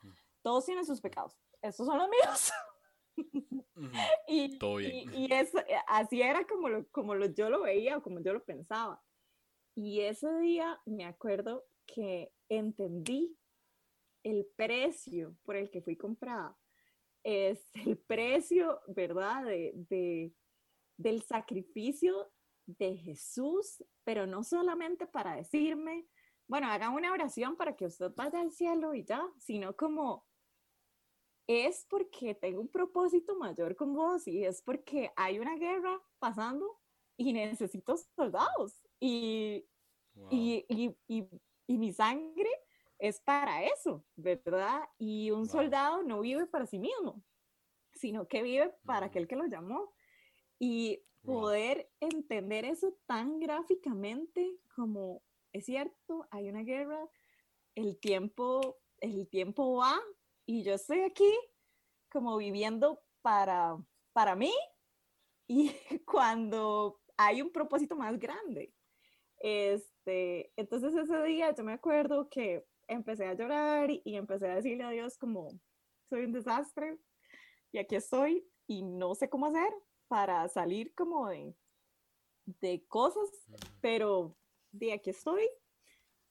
[0.41, 2.51] Todos tienen sus pecados, estos son los míos.
[4.27, 4.57] y,
[5.13, 8.33] y, eso, eh, así era como, lo, como lo, yo lo veía o como yo
[8.33, 9.01] lo pensaba.
[9.75, 13.37] Y ese día me acuerdo que entendí
[14.23, 16.57] el precio por el que fui comprada
[17.23, 19.45] es el precio, ¿verdad?
[19.45, 20.33] De,
[20.97, 22.31] del sacrificio
[22.65, 26.05] de Jesús, pero no solamente para decirme,
[26.47, 30.25] bueno, hagan una oración para que usted vaya al cielo y ya, sino como
[31.47, 36.79] es porque tengo un propósito mayor con vos y es porque hay una guerra pasando
[37.17, 39.65] y necesito soldados y,
[40.29, 41.27] y, y,
[41.67, 42.49] y mi sangre
[42.97, 44.81] es para eso, ¿verdad?
[44.97, 47.21] Y un soldado no vive para sí mismo,
[47.93, 49.93] sino que vive para aquel que lo llamó.
[50.59, 55.21] Y poder entender eso tan gráficamente como
[55.53, 57.07] es cierto, hay una guerra,
[57.75, 59.99] el tiempo, el tiempo va
[60.45, 61.31] y yo estoy aquí
[62.11, 63.77] como viviendo para,
[64.13, 64.53] para mí
[65.47, 65.71] y
[66.05, 68.73] cuando hay un propósito más grande.
[69.39, 74.83] Este, entonces ese día yo me acuerdo que empecé a llorar y, empecé a decirle
[74.83, 75.49] a Dios como,
[76.09, 76.97] soy un desastre
[77.71, 79.69] y aquí estoy y no sé cómo hacer
[80.07, 81.55] para salir como de,
[82.45, 83.29] de cosas,
[83.81, 84.35] pero
[84.71, 85.47] de aquí estoy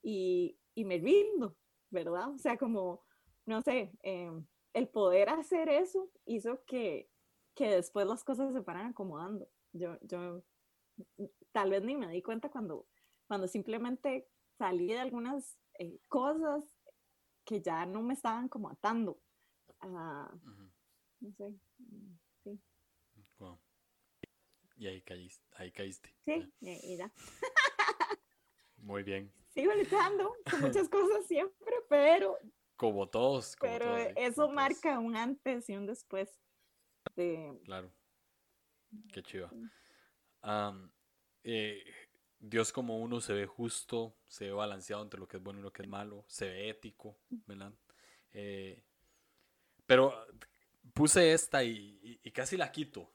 [0.03, 1.57] y, y me rindo,
[1.91, 2.31] ¿verdad?
[2.31, 3.05] O sea, como,
[3.47, 7.11] no sé, em, el poder hacer eso hizo que,
[7.55, 9.49] que después las cosas se fueran acomodando.
[9.73, 10.43] Yo, yo
[11.53, 12.87] tal vez ni me di cuenta cuando,
[13.27, 14.29] cuando simplemente
[14.59, 16.65] salí de algunas eh, cosas
[17.45, 19.21] que ya no me estaban como atando.
[19.83, 22.61] No sé, mm, sí.
[24.77, 25.45] Y ahí caíste.
[25.53, 26.13] Ahí caíste.
[26.25, 27.13] Sí, y ya.
[28.79, 29.33] Muy bien.
[29.51, 32.39] Sigo luchando con muchas cosas siempre, pero...
[32.83, 33.57] Como todos.
[33.61, 36.29] pero eso marca un antes y un después.
[37.15, 37.57] De...
[37.65, 37.93] Claro.
[39.13, 39.49] Qué chido.
[41.45, 41.85] eh,
[42.41, 45.63] Dios como uno se ve justo, se ve balanceado entre lo que es bueno y
[45.63, 47.17] lo que es malo, se ve ético,
[47.47, 47.73] ¿verdad?
[48.33, 48.83] Eh,
[49.87, 50.27] pero
[50.93, 53.13] puse esta y, casi la quito,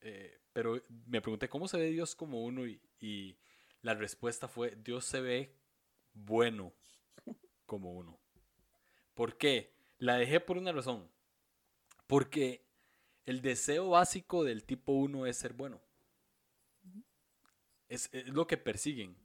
[0.00, 3.36] eh, pero me pregunté cómo se ve Dios como uno y, y
[3.80, 5.56] la respuesta fue, Dios se ve
[6.14, 6.72] bueno
[7.66, 8.21] como uno.
[9.14, 9.72] ¿Por qué?
[9.98, 11.08] La dejé por una razón.
[12.06, 12.64] Porque
[13.24, 15.80] el deseo básico del tipo 1 es ser bueno.
[17.88, 19.16] Es, es, lo que persiguen.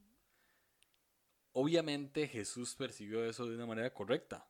[1.53, 4.47] Obviamente Jesús persiguió eso de una manera correcta,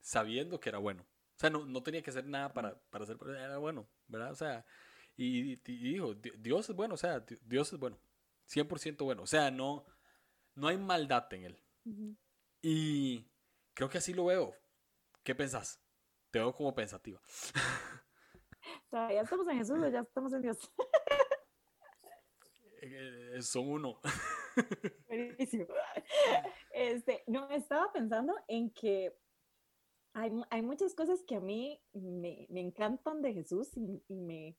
[0.00, 1.02] sabiendo que era bueno.
[1.02, 4.32] O sea, no, no tenía que hacer nada para, para ser era bueno, ¿verdad?
[4.32, 4.66] O sea,
[5.16, 7.98] y, y, dijo, Dios es bueno, o sea, Dios es bueno,
[8.48, 9.22] 100% bueno.
[9.22, 9.86] O sea, no,
[10.54, 11.62] no hay maldad en él.
[12.62, 13.24] Y
[13.80, 14.54] creo que así lo veo.
[15.24, 15.80] ¿Qué pensás?
[16.30, 17.18] Te veo como pensativa.
[18.90, 20.58] ¿Todavía estamos en Jesús o ya estamos en Dios?
[22.82, 24.00] Eh, son uno.
[25.06, 25.66] Buenísimo.
[26.72, 29.14] Este, no, estaba pensando en que
[30.14, 34.56] hay, hay muchas cosas que a mí me, me encantan de Jesús y, y me,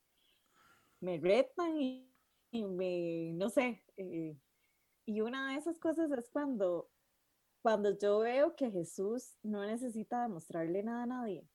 [1.00, 2.14] me retan y,
[2.52, 4.36] y, me, no sé, eh,
[5.04, 6.88] y una de esas cosas es cuando,
[7.62, 11.48] cuando yo veo que Jesús no necesita demostrarle nada a nadie.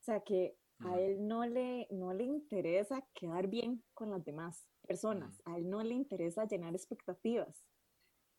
[0.00, 4.68] O sea, que a él no le, no le interesa quedar bien con las demás
[4.86, 7.64] personas, a él no le interesa llenar expectativas.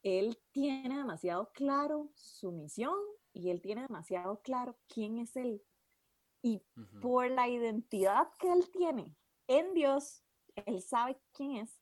[0.04, 2.96] Él tiene demasiado claro su misión
[3.34, 5.64] y él tiene demasiado claro quién es él.
[6.44, 6.62] Y
[7.02, 9.16] por la identidad que él tiene
[9.48, 10.24] en Dios,
[10.68, 11.80] él sabe quién es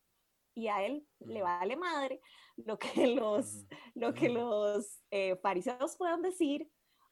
[0.55, 2.21] y a él le vale madre
[2.57, 6.69] lo que los, lo que los eh, fariseos puedan decir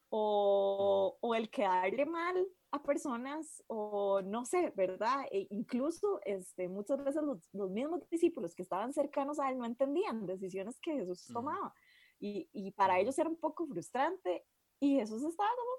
[0.09, 5.25] o, o, el quedarle mal a personas o no sé, ¿verdad?
[5.31, 9.65] E incluso este, muchas veces los, los, mismos discípulos que estaban cercanos a él no
[9.65, 11.73] entendían decisiones que Jesús tomaba
[12.19, 14.45] y, y para ellos era un poco frustrante
[14.79, 15.71] y Jesús estaba como...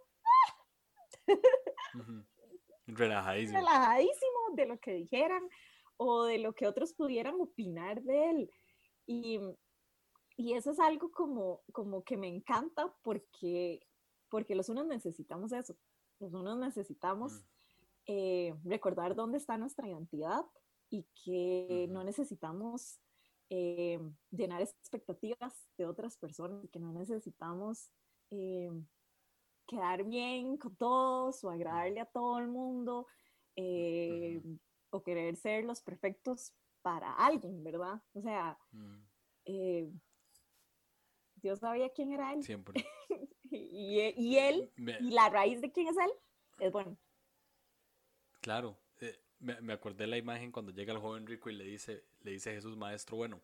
[2.86, 3.58] Relajadísimo.
[3.58, 5.48] Relajadísimo de lo que dijeran
[5.96, 8.50] o de lo que otros pudieran opinar de él.
[9.06, 9.40] Y,
[10.36, 13.86] y eso es algo como, como que me encanta porque,
[14.28, 15.76] porque los unos necesitamos eso.
[16.18, 17.44] Los unos necesitamos mm.
[18.06, 20.44] eh, recordar dónde está nuestra identidad
[20.90, 23.00] y que no necesitamos
[23.50, 23.98] eh,
[24.30, 27.90] llenar expectativas de otras personas que no necesitamos
[28.30, 28.70] eh,
[29.66, 33.06] quedar bien con todos o agradarle a todo el mundo
[34.92, 38.00] o querer ser los perfectos para alguien, ¿verdad?
[38.12, 38.98] O sea, mm.
[39.46, 39.90] eh,
[41.36, 42.42] Dios sabía quién era él.
[42.42, 42.84] Siempre.
[43.50, 46.10] y, y, él, y la raíz de quién es él,
[46.60, 46.96] es bueno.
[48.40, 52.04] Claro, eh, me, me, acordé la imagen cuando llega el joven rico y le dice,
[52.20, 53.40] le dice a Jesús, maestro bueno.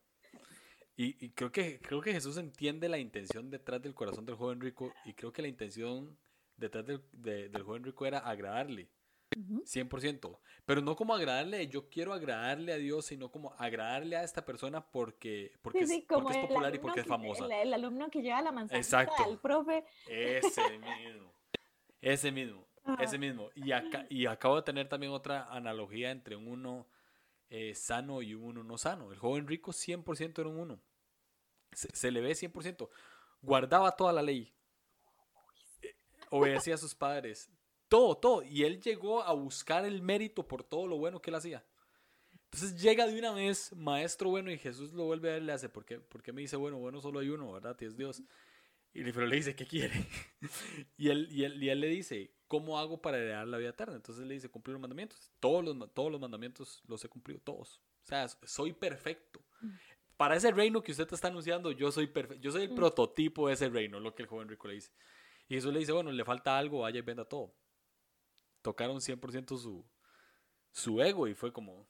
[0.96, 4.60] Y, y, creo, que, creo que Jesús entiende la intención detrás del corazón del joven
[4.60, 6.18] rico y creo que la intención
[6.56, 8.88] detrás del, del joven rico era agradarle.
[9.36, 10.38] 100%.
[10.64, 14.84] Pero no como agradarle, yo quiero agradarle a Dios, sino como agradarle a esta persona
[14.84, 17.46] porque, porque, es, popular y porque es famosa.
[17.46, 19.24] El, alumno que lleva la manzana Exacto.
[19.24, 19.84] al profe.
[20.08, 21.32] Ese mismo.
[22.00, 22.66] Ese mismo.
[23.00, 23.50] Ese mismo.
[23.54, 26.86] Y, acá, y acabo de tener también otra analogía entre un uno
[27.50, 29.12] eh, sano y un uno no sano.
[29.12, 30.80] El joven rico 100% era un uno.
[31.72, 32.88] Se, se le ve 100%.
[33.42, 34.52] Guardaba toda la ley.
[35.82, 35.94] Eh,
[36.30, 37.50] obedecía a sus padres
[37.88, 38.42] todo, todo.
[38.42, 41.64] Y él llegó a buscar el mérito por todo lo bueno que él hacía.
[42.50, 45.68] Entonces llega de una vez, maestro bueno, y Jesús lo vuelve a ver, le hace,
[45.68, 47.76] ¿por qué, ¿por qué me dice, bueno, bueno, solo hay uno, ¿verdad?
[47.80, 48.22] Y es Dios.
[48.94, 50.06] Y pero le dice, ¿qué quiere?
[50.96, 53.96] y, él, y, él, y él le dice, ¿cómo hago para heredar la vida eterna?
[53.96, 55.30] Entonces le dice, cumplir los mandamientos.
[55.40, 57.82] Todos los, todos los mandamientos los he cumplido, todos.
[58.02, 59.44] O sea, soy perfecto.
[60.16, 62.42] Para ese reino que usted está anunciando, yo soy perfecto.
[62.42, 62.76] Yo soy el mm.
[62.76, 64.90] prototipo de ese reino, lo que el joven rico le dice.
[65.48, 67.54] Y Jesús le dice, bueno, le falta algo, vaya y venda todo
[68.62, 69.84] tocaron 100% su,
[70.72, 71.86] su ego y fue como,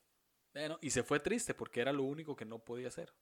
[0.52, 3.12] bueno, y se fue triste porque era lo único que no podía hacer.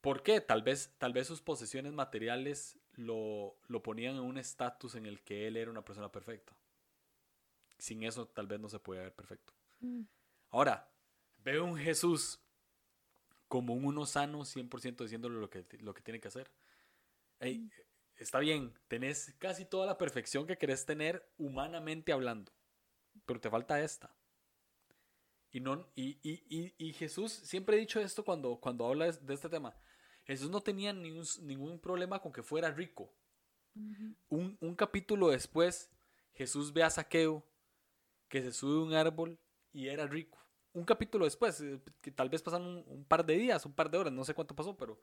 [0.00, 0.40] ¿Por qué?
[0.40, 5.22] Tal vez, tal vez sus posesiones materiales lo, lo ponían en un estatus en el
[5.22, 6.56] que él era una persona perfecta.
[7.78, 9.52] Sin eso tal vez no se puede ver perfecto.
[9.80, 10.02] Mm.
[10.50, 10.90] Ahora,
[11.38, 12.40] veo un Jesús
[13.48, 16.50] como un uno sano 100% diciéndole lo que, lo que tiene que hacer.
[17.40, 17.87] Hey, mm
[18.18, 22.52] está bien, tenés casi toda la perfección que querés tener humanamente hablando,
[23.24, 24.14] pero te falta esta.
[25.50, 29.48] Y, no, y, y, y, Jesús, siempre he dicho esto cuando, cuando habla de este
[29.48, 29.74] tema,
[30.24, 33.14] Jesús no tenía ningún, ningún problema con que fuera rico.
[34.28, 35.90] un, un, capítulo después,
[36.34, 37.42] Jesús ve a Saqueo
[38.28, 39.38] que se sube a un árbol
[39.72, 40.38] y era rico.
[40.74, 43.90] Un capítulo después, eh, que tal vez pasan un, un par de días, un par
[43.90, 45.00] de horas, no sé cuánto pasó, pero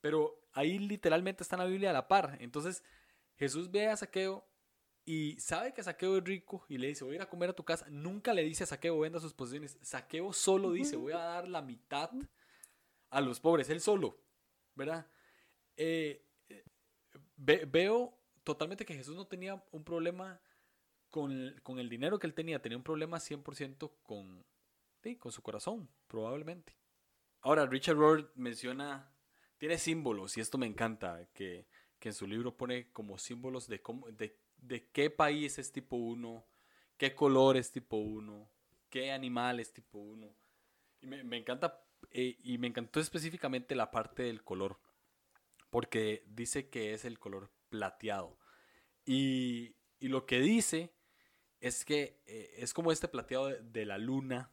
[0.00, 2.36] pero ahí literalmente está en la Biblia a la par.
[2.40, 2.82] Entonces
[3.36, 4.46] Jesús ve a Saqueo
[5.04, 7.56] y sabe que Saqueo es rico y le dice, voy a ir a comer a
[7.56, 7.86] tu casa.
[7.88, 9.78] Nunca le dice a Saqueo, venda sus posesiones.
[9.82, 12.10] Saqueo solo dice, voy a dar la mitad
[13.10, 14.18] a los pobres, él solo,
[14.74, 15.06] ¿verdad?
[15.76, 16.26] Eh,
[17.36, 20.40] veo totalmente que Jesús no tenía un problema
[21.10, 24.44] con, con, el dinero que él tenía, tenía un problema 100% con,
[25.02, 26.76] sí, con su corazón, probablemente.
[27.40, 29.10] Ahora, Richard Rohr menciona,
[29.58, 31.66] tiene símbolos, y esto me encanta, que,
[31.98, 35.96] que en su libro pone como símbolos de, cómo, de de qué país es tipo
[35.96, 36.44] 1,
[36.96, 38.50] qué color es tipo 1,
[38.90, 40.34] qué animal es tipo 1.
[41.02, 44.78] Y me, encanta, eh, y me encantó específicamente la parte del color,
[45.70, 48.38] porque dice que es el color plateado.
[49.04, 50.92] Y, lo que dice
[51.60, 54.52] es que eh, es como este plateado de, la luna,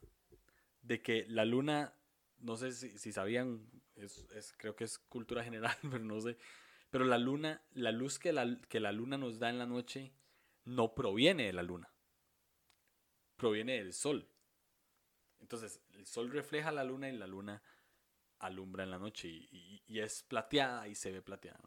[0.82, 1.94] de que la luna,
[2.40, 6.38] no sé si, sabían, es, creo que es cultura general, pero no sé,
[6.90, 10.14] pero la luna, la luz que la, que la luna nos da en la noche
[10.66, 11.92] no proviene de la luna.
[13.36, 14.30] Proviene del sol.
[15.40, 17.62] Entonces, el sol refleja la luna y la luna
[18.40, 21.60] alumbra en la noche y, es plateada y se ve plateada.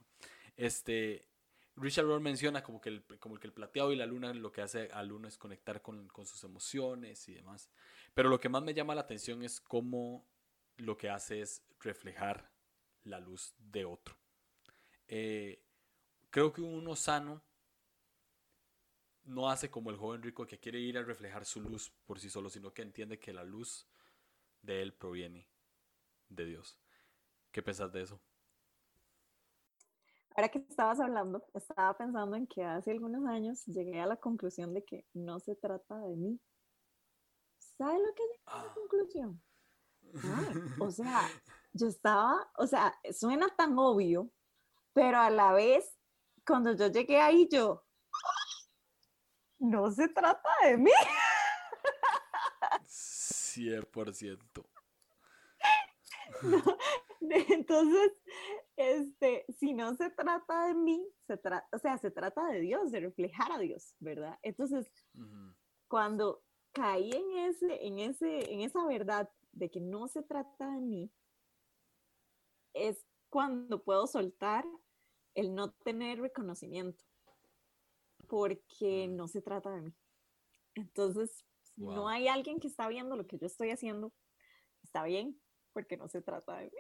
[0.57, 1.29] Este,
[1.75, 4.63] Richard Rohr menciona como que, el, como que el plateado y la luna lo que
[4.63, 7.71] hace al uno es conectar con, con, sus emociones y demás.
[8.15, 10.27] Pero lo que más me llama la atención es cómo
[10.79, 12.51] lo que hace es reflejar
[13.05, 14.17] la luz de otro.
[15.09, 15.63] Eh,
[16.31, 17.43] creo que uno sano
[19.25, 22.31] no hace como el joven rico que quiere ir a reflejar su luz por sí
[22.31, 23.89] solo, sino que entiende que la luz
[24.63, 25.49] de él proviene
[26.29, 26.79] de Dios.
[27.51, 28.21] ¿Qué pensás de eso?
[30.37, 34.75] Ahora que estabas hablando, estaba pensando en que hace algunos años llegué a la conclusión
[34.75, 36.39] de que no se trata de mí.
[37.59, 38.75] ¿Sabes lo que es la ah.
[38.75, 39.43] conclusión?
[40.79, 41.29] O sea,
[41.73, 44.31] yo estaba, o sea, suena tan obvio,
[44.93, 45.99] pero a la vez,
[46.47, 47.85] cuando yo llegué ahí, yo,
[49.59, 50.91] no se trata de mí.
[52.87, 54.67] 100%.
[57.49, 58.13] entonces,
[58.77, 62.91] este, si no se trata de mí, se trata, o sea, se trata de Dios,
[62.91, 64.39] de reflejar a Dios, ¿verdad?
[64.43, 64.91] Entonces,
[65.89, 66.43] cuando
[66.73, 71.11] caí en ese, en ese, en esa verdad de que no se trata de mí,
[72.75, 74.65] es cuando puedo soltar
[75.35, 77.05] el no tener reconocimiento,
[78.29, 79.17] porque mm.
[79.17, 79.95] no se trata de mí.
[80.75, 84.13] Entonces, si no hay alguien que está viendo lo que yo estoy haciendo,
[84.83, 85.41] está bien,
[85.73, 86.79] porque no se trata de mí.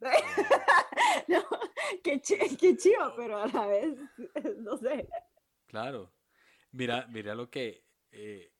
[1.28, 1.42] no,
[2.04, 2.20] qué,
[3.16, 3.98] pero a la vez,
[4.58, 5.08] no sé.
[5.66, 6.12] Claro.
[6.72, 8.52] Mira, mira lo que eh,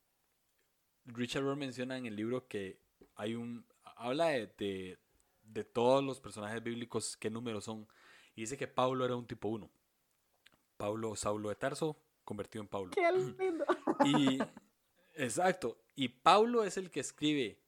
[1.07, 2.79] Richard Rohr menciona en el libro que
[3.15, 3.65] hay un.
[3.97, 4.99] Habla de,
[5.43, 7.89] de todos los personajes bíblicos, qué números son.
[8.35, 9.71] Y dice que Pablo era un tipo 1.
[10.77, 12.91] Pablo, Saulo de Tarso, convertido en Pablo.
[12.91, 13.65] Qué lindo.
[14.05, 14.39] Y,
[15.15, 15.79] exacto.
[15.95, 17.59] Y Pablo es el que escribe,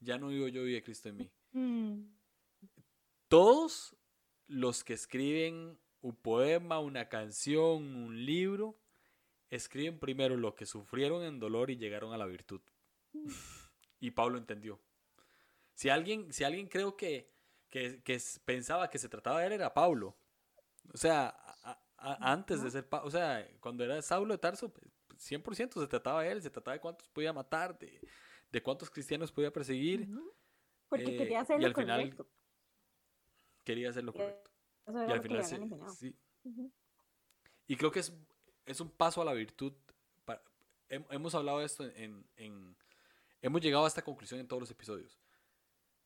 [0.00, 1.30] ya no vivo yo, vive Cristo en mí.
[1.52, 2.02] Mm.
[3.28, 3.96] Todos
[4.46, 8.76] los que escriben un poema, una canción, un libro,
[9.50, 12.60] escriben primero lo que sufrieron en dolor y llegaron a la virtud.
[14.00, 14.80] Y Pablo entendió.
[15.74, 17.32] Si alguien, si alguien creo que
[17.72, 20.14] que, pensaba que se trataba de él era Pablo.
[20.92, 21.34] O sea,
[21.96, 24.70] antes de ser Pablo, o sea, cuando era Saulo de Tarso,
[25.16, 27.98] 100% pues, se trataba de él, se trataba de cuántos podía matar, de,
[28.50, 30.06] de cuántos cristianos podía perseguir.
[30.88, 32.28] Porque eh, quería hacer lo correcto.
[33.64, 34.50] Quería hacer lo correcto.
[34.86, 35.44] y al final
[35.96, 36.14] sí.
[37.66, 38.12] Y creo que es,
[38.66, 39.72] es un paso a la virtud.
[40.88, 42.76] hemos hablado de esto en, en,
[43.42, 45.18] Hemos llegado a esta conclusión en todos los episodios.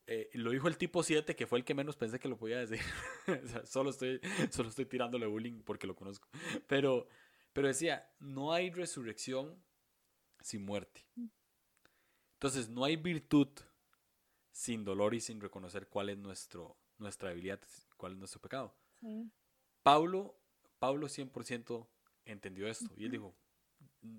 [0.07, 2.57] Eh, lo dijo el tipo 7, que fue el que menos pensé que lo podía
[2.57, 2.79] decir.
[3.65, 4.19] solo, estoy,
[4.51, 6.27] solo estoy tirándole bullying porque lo conozco.
[6.65, 7.07] Pero,
[7.53, 9.61] pero decía, no hay resurrección
[10.41, 11.05] sin muerte.
[12.33, 13.49] Entonces, no hay virtud
[14.51, 17.59] sin dolor y sin reconocer cuál es nuestro, nuestra debilidad,
[17.97, 18.75] cuál es nuestro pecado.
[19.83, 20.39] Pablo,
[20.79, 21.87] Pablo 100%
[22.25, 22.91] entendió esto.
[22.95, 23.35] Y él dijo,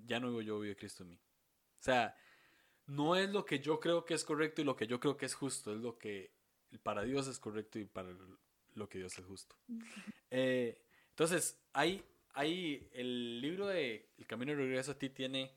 [0.05, 1.15] ya no vivo yo, vive Cristo en mí.
[1.15, 2.15] O sea,
[2.89, 5.25] no es lo que yo creo que es correcto y lo que yo creo que
[5.25, 6.31] es justo, es lo que
[6.83, 8.09] para Dios es correcto y para
[8.75, 9.55] lo que Dios es justo.
[10.31, 10.79] Eh,
[11.09, 15.51] entonces, hay, hay el libro de El Camino de Regreso a ti tiene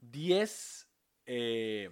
[0.00, 0.88] 10
[1.26, 1.88] eh,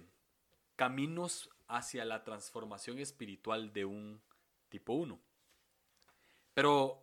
[0.75, 4.21] caminos hacia la transformación espiritual de un
[4.67, 5.17] tipo 1.
[6.53, 7.01] Pero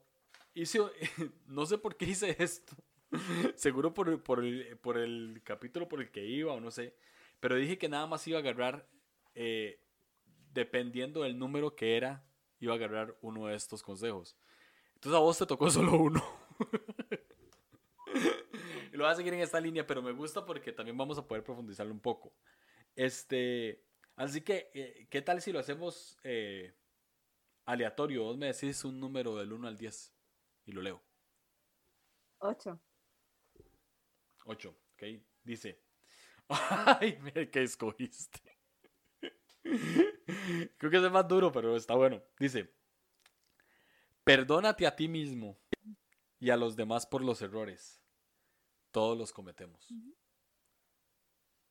[0.52, 0.80] hice,
[1.46, 2.76] no sé por qué hice esto.
[3.56, 6.94] Seguro por, por, el, por el capítulo por el que iba o no sé.
[7.41, 8.89] Pero dije que nada más iba a agarrar,
[9.34, 9.80] eh,
[10.53, 12.24] dependiendo del número que era,
[12.59, 14.36] iba a agarrar uno de estos consejos.
[14.95, 16.22] Entonces a vos te tocó solo uno.
[18.93, 21.45] lo voy a seguir en esta línea, pero me gusta porque también vamos a poder
[21.45, 22.34] profundizarlo un poco.
[22.97, 23.84] Este,
[24.16, 26.74] así que, eh, ¿qué tal si lo hacemos eh,
[27.64, 28.24] aleatorio?
[28.24, 30.14] Vos me decís un número del 1 al 10
[30.66, 31.01] y lo leo.
[32.39, 32.80] 8.
[34.45, 35.03] 8, ok.
[35.45, 35.88] Dice.
[37.01, 38.40] Ay, mira qué escogiste.
[40.78, 42.22] Creo que es el más duro, pero está bueno.
[42.38, 42.74] Dice.
[44.24, 45.59] Perdónate a ti mismo
[46.38, 48.03] y a los demás por los errores.
[48.90, 49.88] Todos los cometemos.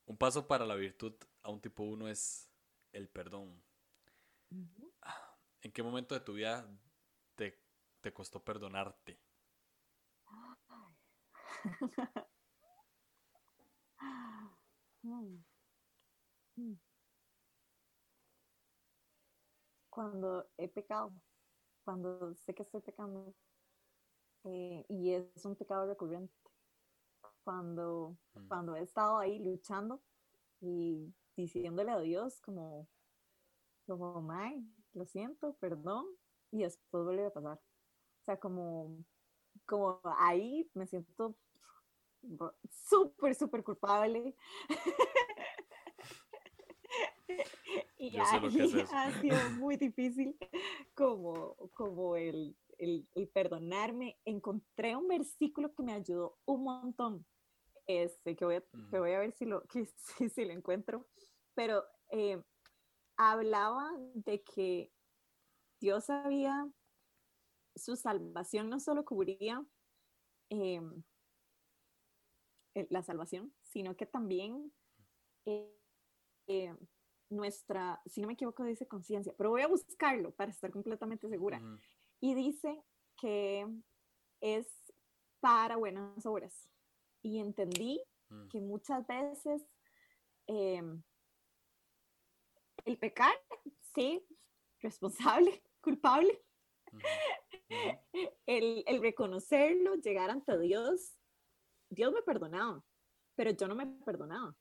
[0.06, 1.14] Un paso para la virtud
[1.44, 2.50] a un tipo uno es
[2.94, 3.64] el perdón.
[5.62, 6.68] ¿En qué momento de tu vida
[7.36, 7.62] te,
[8.02, 9.20] te costó perdonarte?
[19.90, 21.12] Cuando he pecado,
[21.86, 23.36] cuando sé que estoy pecando,
[24.46, 26.34] eh, y es un pecado recurrente,
[27.44, 28.48] cuando, Mm.
[28.48, 30.02] cuando he estado ahí luchando
[30.62, 32.88] y diciéndole a Dios como,
[33.88, 36.06] como, "Mae, lo siento, perdón,
[36.52, 37.58] y después vuelve a pasar.
[38.22, 39.04] O sea, como,
[39.66, 41.36] como ahí me siento
[42.70, 44.36] súper, súper culpable.
[47.98, 50.38] y Yo sé lo que ha sido muy difícil
[50.94, 54.18] como, como el, el, el perdonarme.
[54.26, 57.26] Encontré un versículo que me ayudó un montón.
[57.88, 61.08] Este, que voy a, que voy a ver si lo, que, si, si lo encuentro.
[61.56, 62.42] Pero eh,
[63.16, 64.92] hablaba de que
[65.80, 66.70] Dios sabía,
[67.76, 69.64] su salvación no solo cubría
[70.50, 71.04] em, eh,
[72.90, 74.72] la salvación, sino que también
[75.46, 75.74] eh,
[76.48, 76.76] eh,
[77.30, 81.62] nuestra, si no me equivoco, dice conciencia, pero voy a buscarlo para estar completamente segura.
[82.20, 82.84] Y dice
[83.18, 83.66] que
[84.42, 84.68] es
[85.40, 86.70] para buenas obras.
[87.22, 88.48] Y entendí Mm.
[88.50, 89.64] que muchas veces
[90.48, 91.02] em,
[92.86, 93.34] el pecar,
[93.96, 94.26] sí,
[94.80, 96.42] responsable, culpable,
[98.46, 101.17] el, el reconocerlo, llegar ante Dios,
[101.90, 102.84] Dios me perdonaba,
[103.36, 104.56] pero yo no me perdonaba.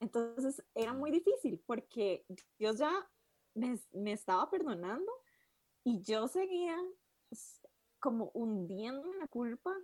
[0.00, 2.24] Entonces era muy difícil porque
[2.58, 2.90] Dios ya
[3.54, 5.10] me, me estaba perdonando
[5.84, 6.76] y yo seguía
[8.00, 9.74] como hundiendo en la culpa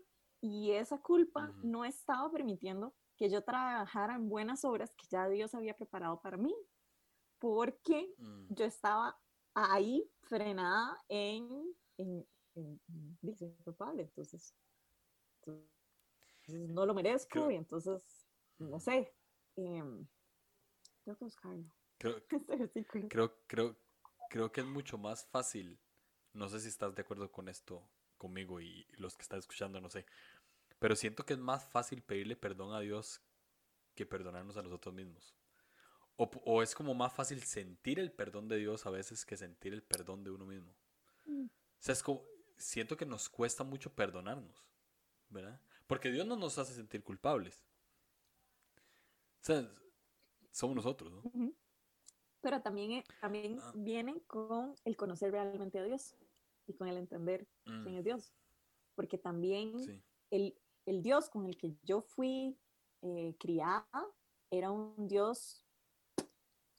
[0.41, 5.55] y esa culpa no estaba permitiendo que yo trabajara en buenas obras que ya Dios
[5.55, 6.55] había preparado para mí,
[7.39, 8.47] porque Mm.
[8.55, 9.21] yo estaba
[9.55, 12.81] ahí frenada en, en, en,
[13.23, 14.55] en culpable, entonces,
[15.41, 15.80] entonces
[16.49, 18.03] no lo merezco Creo- y entonces,
[18.59, 19.13] no sé,
[19.57, 20.07] em,
[21.05, 21.65] tengo que buscarlo,
[21.99, 22.17] Creo,
[22.75, 23.77] este creo, creo,
[24.31, 25.79] creo que es mucho más fácil.
[26.33, 27.87] No sé si estás de acuerdo con esto
[28.17, 30.07] conmigo y los que están escuchando, no sé.
[30.79, 33.21] Pero siento que es más fácil pedirle perdón a Dios
[33.95, 35.35] que perdonarnos a nosotros mismos.
[36.17, 39.75] O, o es como más fácil sentir el perdón de Dios a veces que sentir
[39.75, 40.75] el perdón de uno mismo.
[41.27, 41.47] Mm.
[41.47, 42.25] O sea, es como,
[42.57, 44.65] siento que nos cuesta mucho perdonarnos,
[45.29, 45.61] ¿verdad?
[45.91, 47.67] Porque Dios no nos hace sentir culpables.
[49.43, 49.69] O sea,
[50.53, 51.53] somos nosotros, ¿no?
[52.41, 53.73] Pero también, eh, también Ah.
[53.75, 56.15] viene con el conocer realmente a Dios
[56.69, 58.33] y con el entender quién Mm, es Dios.
[58.95, 60.01] Porque también sí.
[60.31, 62.57] el, el Dios con el que yo fui
[63.03, 63.89] eh, criada
[64.49, 65.67] era un Dios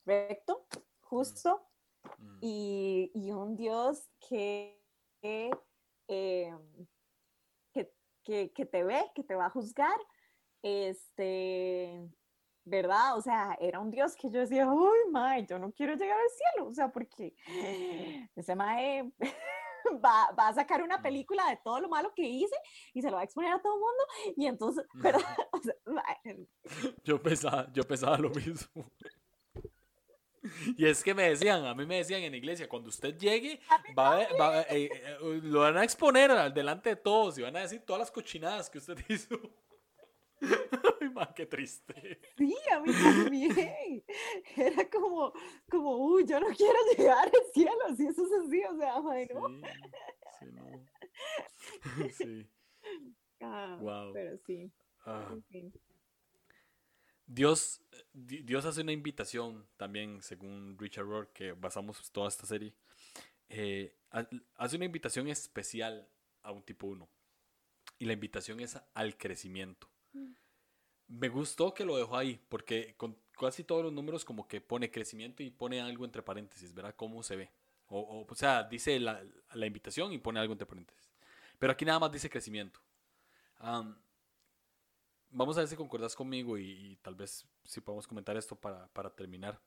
[0.06, 0.66] recto,
[1.00, 1.68] justo
[2.18, 4.82] Mm, y, y un Dios que,
[5.20, 5.50] que,
[6.08, 6.56] eh,
[8.22, 9.98] que, que- te ve, que te va a juzgar.
[10.62, 12.08] Este,
[12.64, 13.16] ¿verdad?
[13.16, 16.30] O sea, era un Dios que yo decía, uy, mae, yo no quiero llegar al
[16.30, 17.34] cielo, o sea, porque
[18.36, 19.12] ese mae
[20.04, 22.54] va, va a sacar una película de todo lo malo que hice
[22.94, 24.04] y se lo va a exponer a todo el mundo,
[24.36, 25.36] y entonces, ¿verdad?
[25.52, 25.74] O sea,
[27.02, 28.84] Yo pensaba, yo pensaba lo mismo.
[30.76, 33.60] Y es que me decían, a mí me decían en la iglesia, cuando usted llegue,
[33.96, 37.56] va, a- va a- eh, eh, lo van a exponer delante de todos y van
[37.56, 39.38] a decir todas las cochinadas que usted hizo.
[41.00, 42.20] Ay, ma, qué triste.
[42.36, 44.04] Sí, a mí también.
[44.56, 45.32] Era como,
[45.70, 49.48] como, uy, yo no quiero llegar al cielo, si eso es así, o sea, no.
[50.40, 50.86] sí, no.
[52.18, 52.48] Sí.
[53.40, 53.78] Ah.
[54.12, 54.70] Pero sí,
[55.06, 55.28] Ah.
[55.32, 55.72] en fin.
[57.26, 57.81] Dios, Di-
[58.14, 62.74] Dios hace una invitación también, según Richard Rohr, que basamos toda esta serie.
[63.48, 66.08] eh, ha- hace una invitación especial
[66.42, 67.08] a un tipo 1.
[67.98, 69.88] Y la invitación es al crecimiento.
[70.14, 70.32] Mm.
[71.08, 74.90] Me gustó que lo dejó ahí, porque con casi todos los números como que pone
[74.90, 76.94] crecimiento y pone algo entre paréntesis, ¿verdad?
[76.96, 77.50] ¿Cómo se ve?
[77.88, 79.22] O, o, o sea, dice la,
[79.54, 81.10] la invitación y pone algo entre paréntesis.
[81.58, 82.80] Pero aquí nada más dice crecimiento.
[83.58, 83.96] Am,
[85.30, 89.10] vamos a ver si concordás conmigo y, tal vez si podemos comentar esto para, para
[89.10, 89.60] terminar.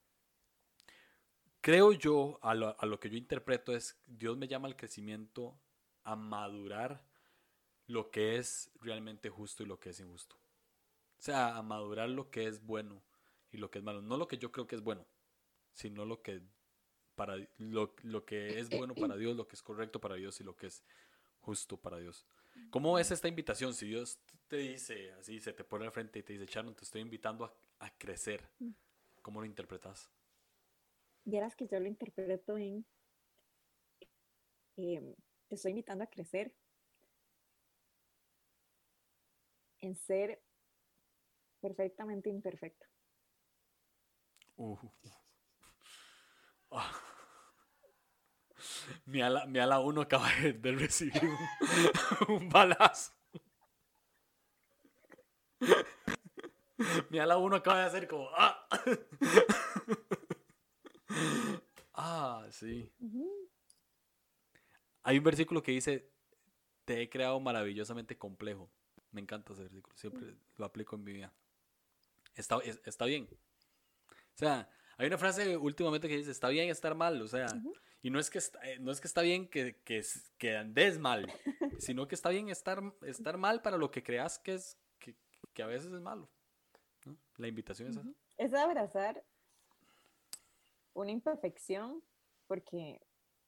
[1.62, 5.60] Creo yo, a lo, a lo, que yo interpreto es, Dios me llama al crecimiento
[6.04, 7.04] a madurar
[7.88, 10.36] lo que es realmente justo y lo que es injusto.
[11.18, 13.02] O sea, a madurar lo que es bueno
[13.52, 14.02] y lo que es malo.
[14.02, 15.06] No lo que yo creo que es bueno,
[15.74, 16.42] sino lo que,
[17.16, 20.44] para, lo, lo que es bueno para Dios, lo que es correcto para Dios y
[20.44, 20.84] lo que es
[21.40, 22.26] justo para Dios.
[22.70, 23.74] ¿Cómo es esta invitación?
[23.74, 26.84] Si Dios te dice así, se te pone al frente y te dice, Sharon, te
[26.84, 27.54] estoy invitando a,
[27.92, 28.72] crecer, mm.
[29.22, 30.12] ¿cómo lo interpretas?
[31.24, 32.86] Vieras que yo lo interpreto en,
[34.78, 35.16] em,
[35.48, 36.56] te estoy invitando a crecer,
[39.80, 40.42] en ser
[41.60, 42.86] perfectamente imperfecto.
[44.58, 44.78] Uh,
[49.06, 51.22] Mi ala, mi ala uno acaba de recibir
[52.28, 53.14] un, balazo.
[57.10, 58.30] Mi ala uno acaba de hacer como.
[58.36, 58.68] ¡Ah!
[61.94, 62.92] ah, sí.
[65.04, 66.12] Hay un versículo que dice:
[66.86, 68.70] Te he creado maravillosamente complejo.
[69.12, 69.96] Me encanta ese versículo.
[69.98, 71.34] Siempre lo aplico en mi vida.
[72.36, 73.28] Está, está bien.
[74.10, 77.22] O sea, hay una frase últimamente que dice: Está bien estar mal.
[77.22, 77.48] O sea.
[78.06, 80.06] Y no es que está, eh, no es que está bien que, que,
[80.38, 81.26] que andes mal,
[81.80, 85.16] sino que está bien estar, estar mal para lo que creas que es que,
[85.56, 86.30] que a veces es malo.
[87.38, 88.10] La invitación es esa.
[88.38, 89.24] Es abrazar
[90.94, 92.02] una imperfección
[92.48, 93.02] porque,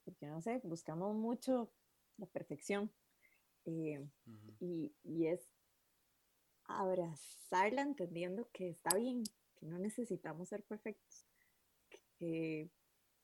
[0.03, 1.72] porque, no sé, buscamos mucho
[2.18, 2.91] la perfección.
[3.66, 4.05] Eh,
[4.60, 5.53] y, y, es
[6.66, 9.24] abrazarla entendiendo que está bien,
[9.55, 11.26] que no necesitamos ser perfectos,
[12.18, 12.70] que,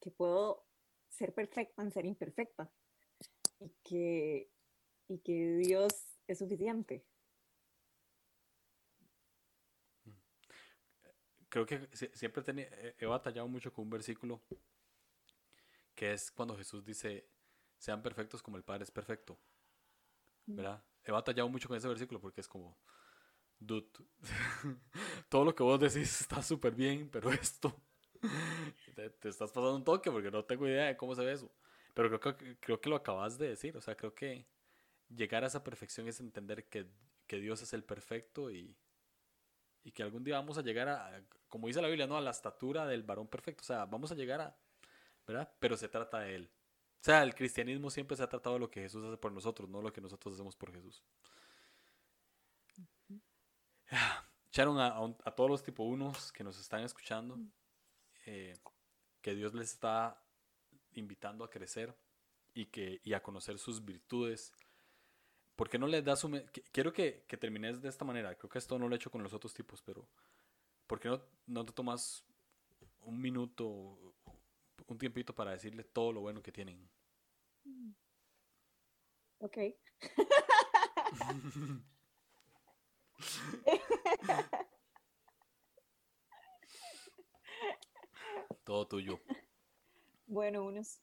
[0.01, 0.65] que puedo
[1.07, 2.69] ser perfecta en ser imperfecta
[3.59, 4.49] y que,
[5.07, 7.05] y que Dios es suficiente.
[11.53, 12.43] Creo que siempre
[12.97, 14.41] he batallado mucho con un versículo
[15.93, 17.27] que es cuando Jesús dice,
[17.77, 19.37] sean perfectos como el Padre es perfecto.
[20.47, 20.83] ¿Verdad?
[21.03, 22.75] He batallado mucho con ese versículo porque es como,
[23.59, 23.87] dude,
[25.29, 27.79] todo lo que vos decís está súper bien, pero esto
[28.95, 31.51] te, estás pasando un toque porque no tengo idea de cómo se ve eso.
[31.93, 33.77] Pero creo, que, creo que lo acabas de decir.
[33.77, 34.47] O sea, creo que
[35.07, 36.87] llegar a esa perfección es entender que,
[37.27, 38.75] que Dios es el perfecto y,
[39.83, 42.17] y, que algún día vamos a llegar a, como dice la Biblia, ¿no?
[42.17, 43.61] A la estatura del varón perfecto.
[43.61, 44.55] O sea, vamos a llegar a,
[45.27, 45.51] ¿verdad?
[45.59, 46.51] Pero se trata de Él.
[47.01, 49.69] O sea, el cristianismo siempre se ha tratado de lo que Jesús hace por nosotros,
[49.69, 51.03] no lo que nosotros hacemos por Jesús.
[54.49, 57.37] Echaron a, todos los tipo unos que nos están escuchando.
[58.25, 58.57] Eh,
[59.21, 60.21] que Dios les está
[60.93, 61.97] invitando a crecer
[62.53, 64.51] y, que, y a conocer sus virtudes.
[65.55, 66.39] ¿Por qué no les das un...
[66.71, 68.35] Quiero que, que, termines de esta manera.
[68.35, 70.07] Creo que esto no lo he hecho con los otros tipos, pero
[70.87, 72.25] ¿por qué no, no te tomas
[73.01, 74.15] un minuto,
[74.87, 76.89] un tiempito para decirle todo lo bueno que tienen?
[79.39, 79.57] Ok.
[88.63, 89.19] Todo tuyo.
[90.25, 91.01] Bueno, unos.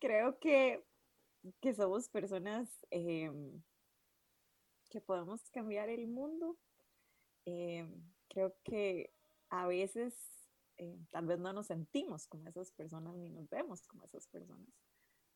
[0.00, 0.82] Creo que,
[1.60, 3.62] que, somos personas em,
[4.88, 6.56] que podemos cambiar el mundo.
[7.44, 9.12] Em, creo que
[9.48, 10.14] a veces
[10.76, 14.68] em, tal vez no nos sentimos como esas personas ni nos vemos como esas personas,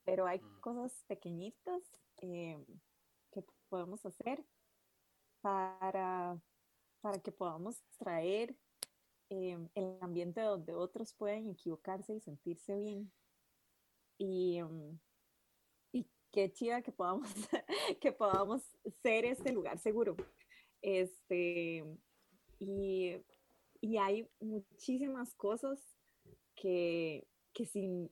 [0.05, 0.61] pero hay mm.
[0.61, 1.83] cosas pequeñitas
[2.17, 2.59] que
[3.69, 4.45] podemos hacer
[5.41, 6.41] para,
[7.01, 8.57] para que podamos traer
[9.29, 13.13] el ambiente donde otros pueden equivocarse y sentirse bien.
[14.17, 14.99] Y, y
[16.35, 17.28] qué chida que podamos,
[18.01, 18.62] que podamos
[19.03, 20.16] ser este lugar seguro.
[20.82, 21.85] Este,
[22.59, 23.16] y,
[23.80, 25.80] y hay muchísimas cosas
[26.57, 28.11] que, que, sin,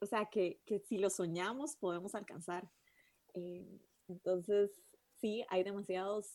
[0.00, 2.68] o sea, que, que si lo soñamos podemos alcanzar.
[3.34, 4.70] Em, entonces,
[5.20, 6.26] sí, hay demasiados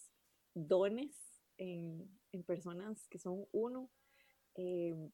[0.54, 1.14] dones
[1.58, 3.92] en, en personas que son uno
[4.58, 5.12] Em,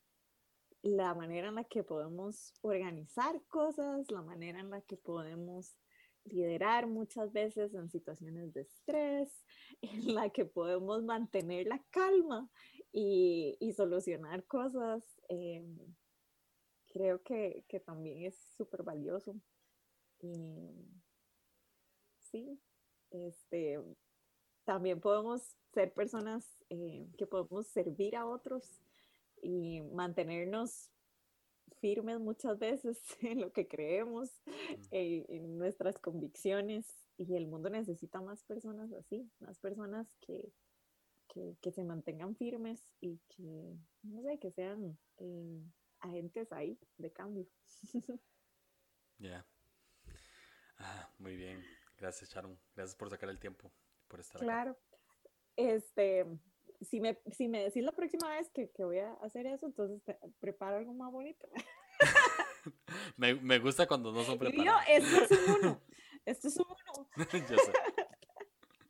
[0.84, 5.76] la manera en la que podemos organizar cosas, la manera en la que podemos
[6.26, 9.44] liderar muchas veces en situaciones de estrés,
[9.82, 12.50] en la que podemos mantener la calma
[12.92, 15.78] y, y solucionar cosas, em,
[16.88, 19.36] creo que, que, también es súper valioso.
[20.20, 20.40] Y
[22.20, 22.60] sí,
[23.12, 23.80] este,
[24.64, 28.82] también podemos ser personas eh, que podemos servir a otros
[29.42, 30.93] y mantenernos
[31.80, 34.84] firmes muchas veces en lo que creemos, mm.
[34.92, 36.88] eh, en nuestras convicciones
[37.18, 40.52] y el mundo necesita más personas así, más personas que,
[41.62, 45.64] que, se mantengan firmes y que, no sé, que sean eh,
[46.00, 47.48] agentes ahí de cambio.
[49.20, 49.46] Ya.
[50.80, 51.64] Ah, muy bien.
[51.98, 52.60] Gracias, Sharon.
[52.76, 53.72] Gracias por sacar el tiempo,
[54.10, 54.78] por estar Claro.
[55.56, 56.26] Este,
[56.84, 60.02] si me, si me decís la próxima vez que, que voy a hacer eso, entonces
[60.40, 61.48] preparo algo más bonito.
[63.18, 64.82] me, me, gusta cuando no son preparados.
[64.88, 65.82] esto es un uno.
[66.26, 67.08] Esto es un uno.
[67.50, 67.74] Yo sé.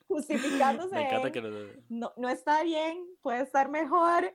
[0.07, 0.93] Justificándose.
[0.93, 1.41] Me encanta que
[1.89, 2.13] no...
[2.15, 4.31] no, está bien, puede estar mejor.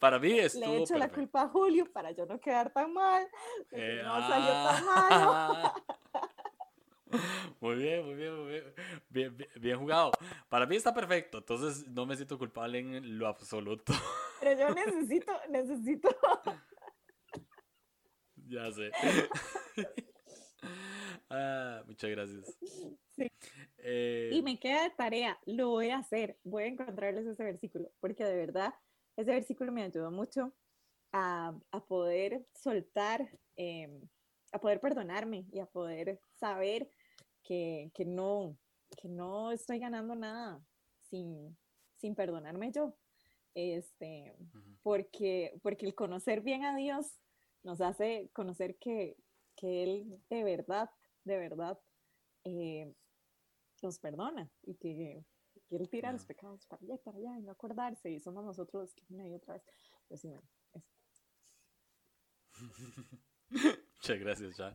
[0.00, 2.92] para mí es Le he hecho la culpa a Julio para yo no quedar tan
[2.92, 3.28] mal.
[3.70, 5.72] Eh, no salió tan malo.
[7.60, 8.52] Muy bien, muy bien, muy
[9.10, 9.48] bien.
[9.56, 10.12] Bien, jugado.
[10.48, 13.92] Para mí está perfecto, entonces no me siento culpable en lo absoluto.
[14.40, 16.08] Pero yo necesito, necesito.
[18.48, 18.92] Ya sé.
[21.28, 22.56] Ah, muchas gracias.
[23.16, 23.28] Sí.
[23.78, 27.90] Eh, y me queda de tarea, lo voy a hacer, voy a encontrarles ese versículo,
[27.98, 28.72] porque de verdad
[29.16, 30.52] ese versículo me ayudó mucho
[31.12, 34.00] a, a poder soltar, em,
[34.52, 36.90] a poder perdonarme y a poder saber
[37.46, 38.56] que, que, no,
[38.96, 40.60] que no estoy ganando nada
[41.02, 41.56] sin,
[41.96, 42.94] sin perdonarme yo.
[43.54, 44.36] Este,
[44.82, 47.18] porque, porque el conocer bien a Dios
[47.62, 49.16] nos hace conocer que,
[49.56, 50.90] que Él de verdad,
[51.24, 51.78] de verdad,
[52.44, 52.92] eh,
[53.82, 55.24] nos perdona y que,
[55.68, 58.82] que Él tira los pecados para allá, para allá y no acordarse y somos nosotros
[58.82, 59.62] los que una y otra vez.
[60.08, 60.46] Pues sí, bueno,
[63.50, 64.74] Muchas gracias, ya.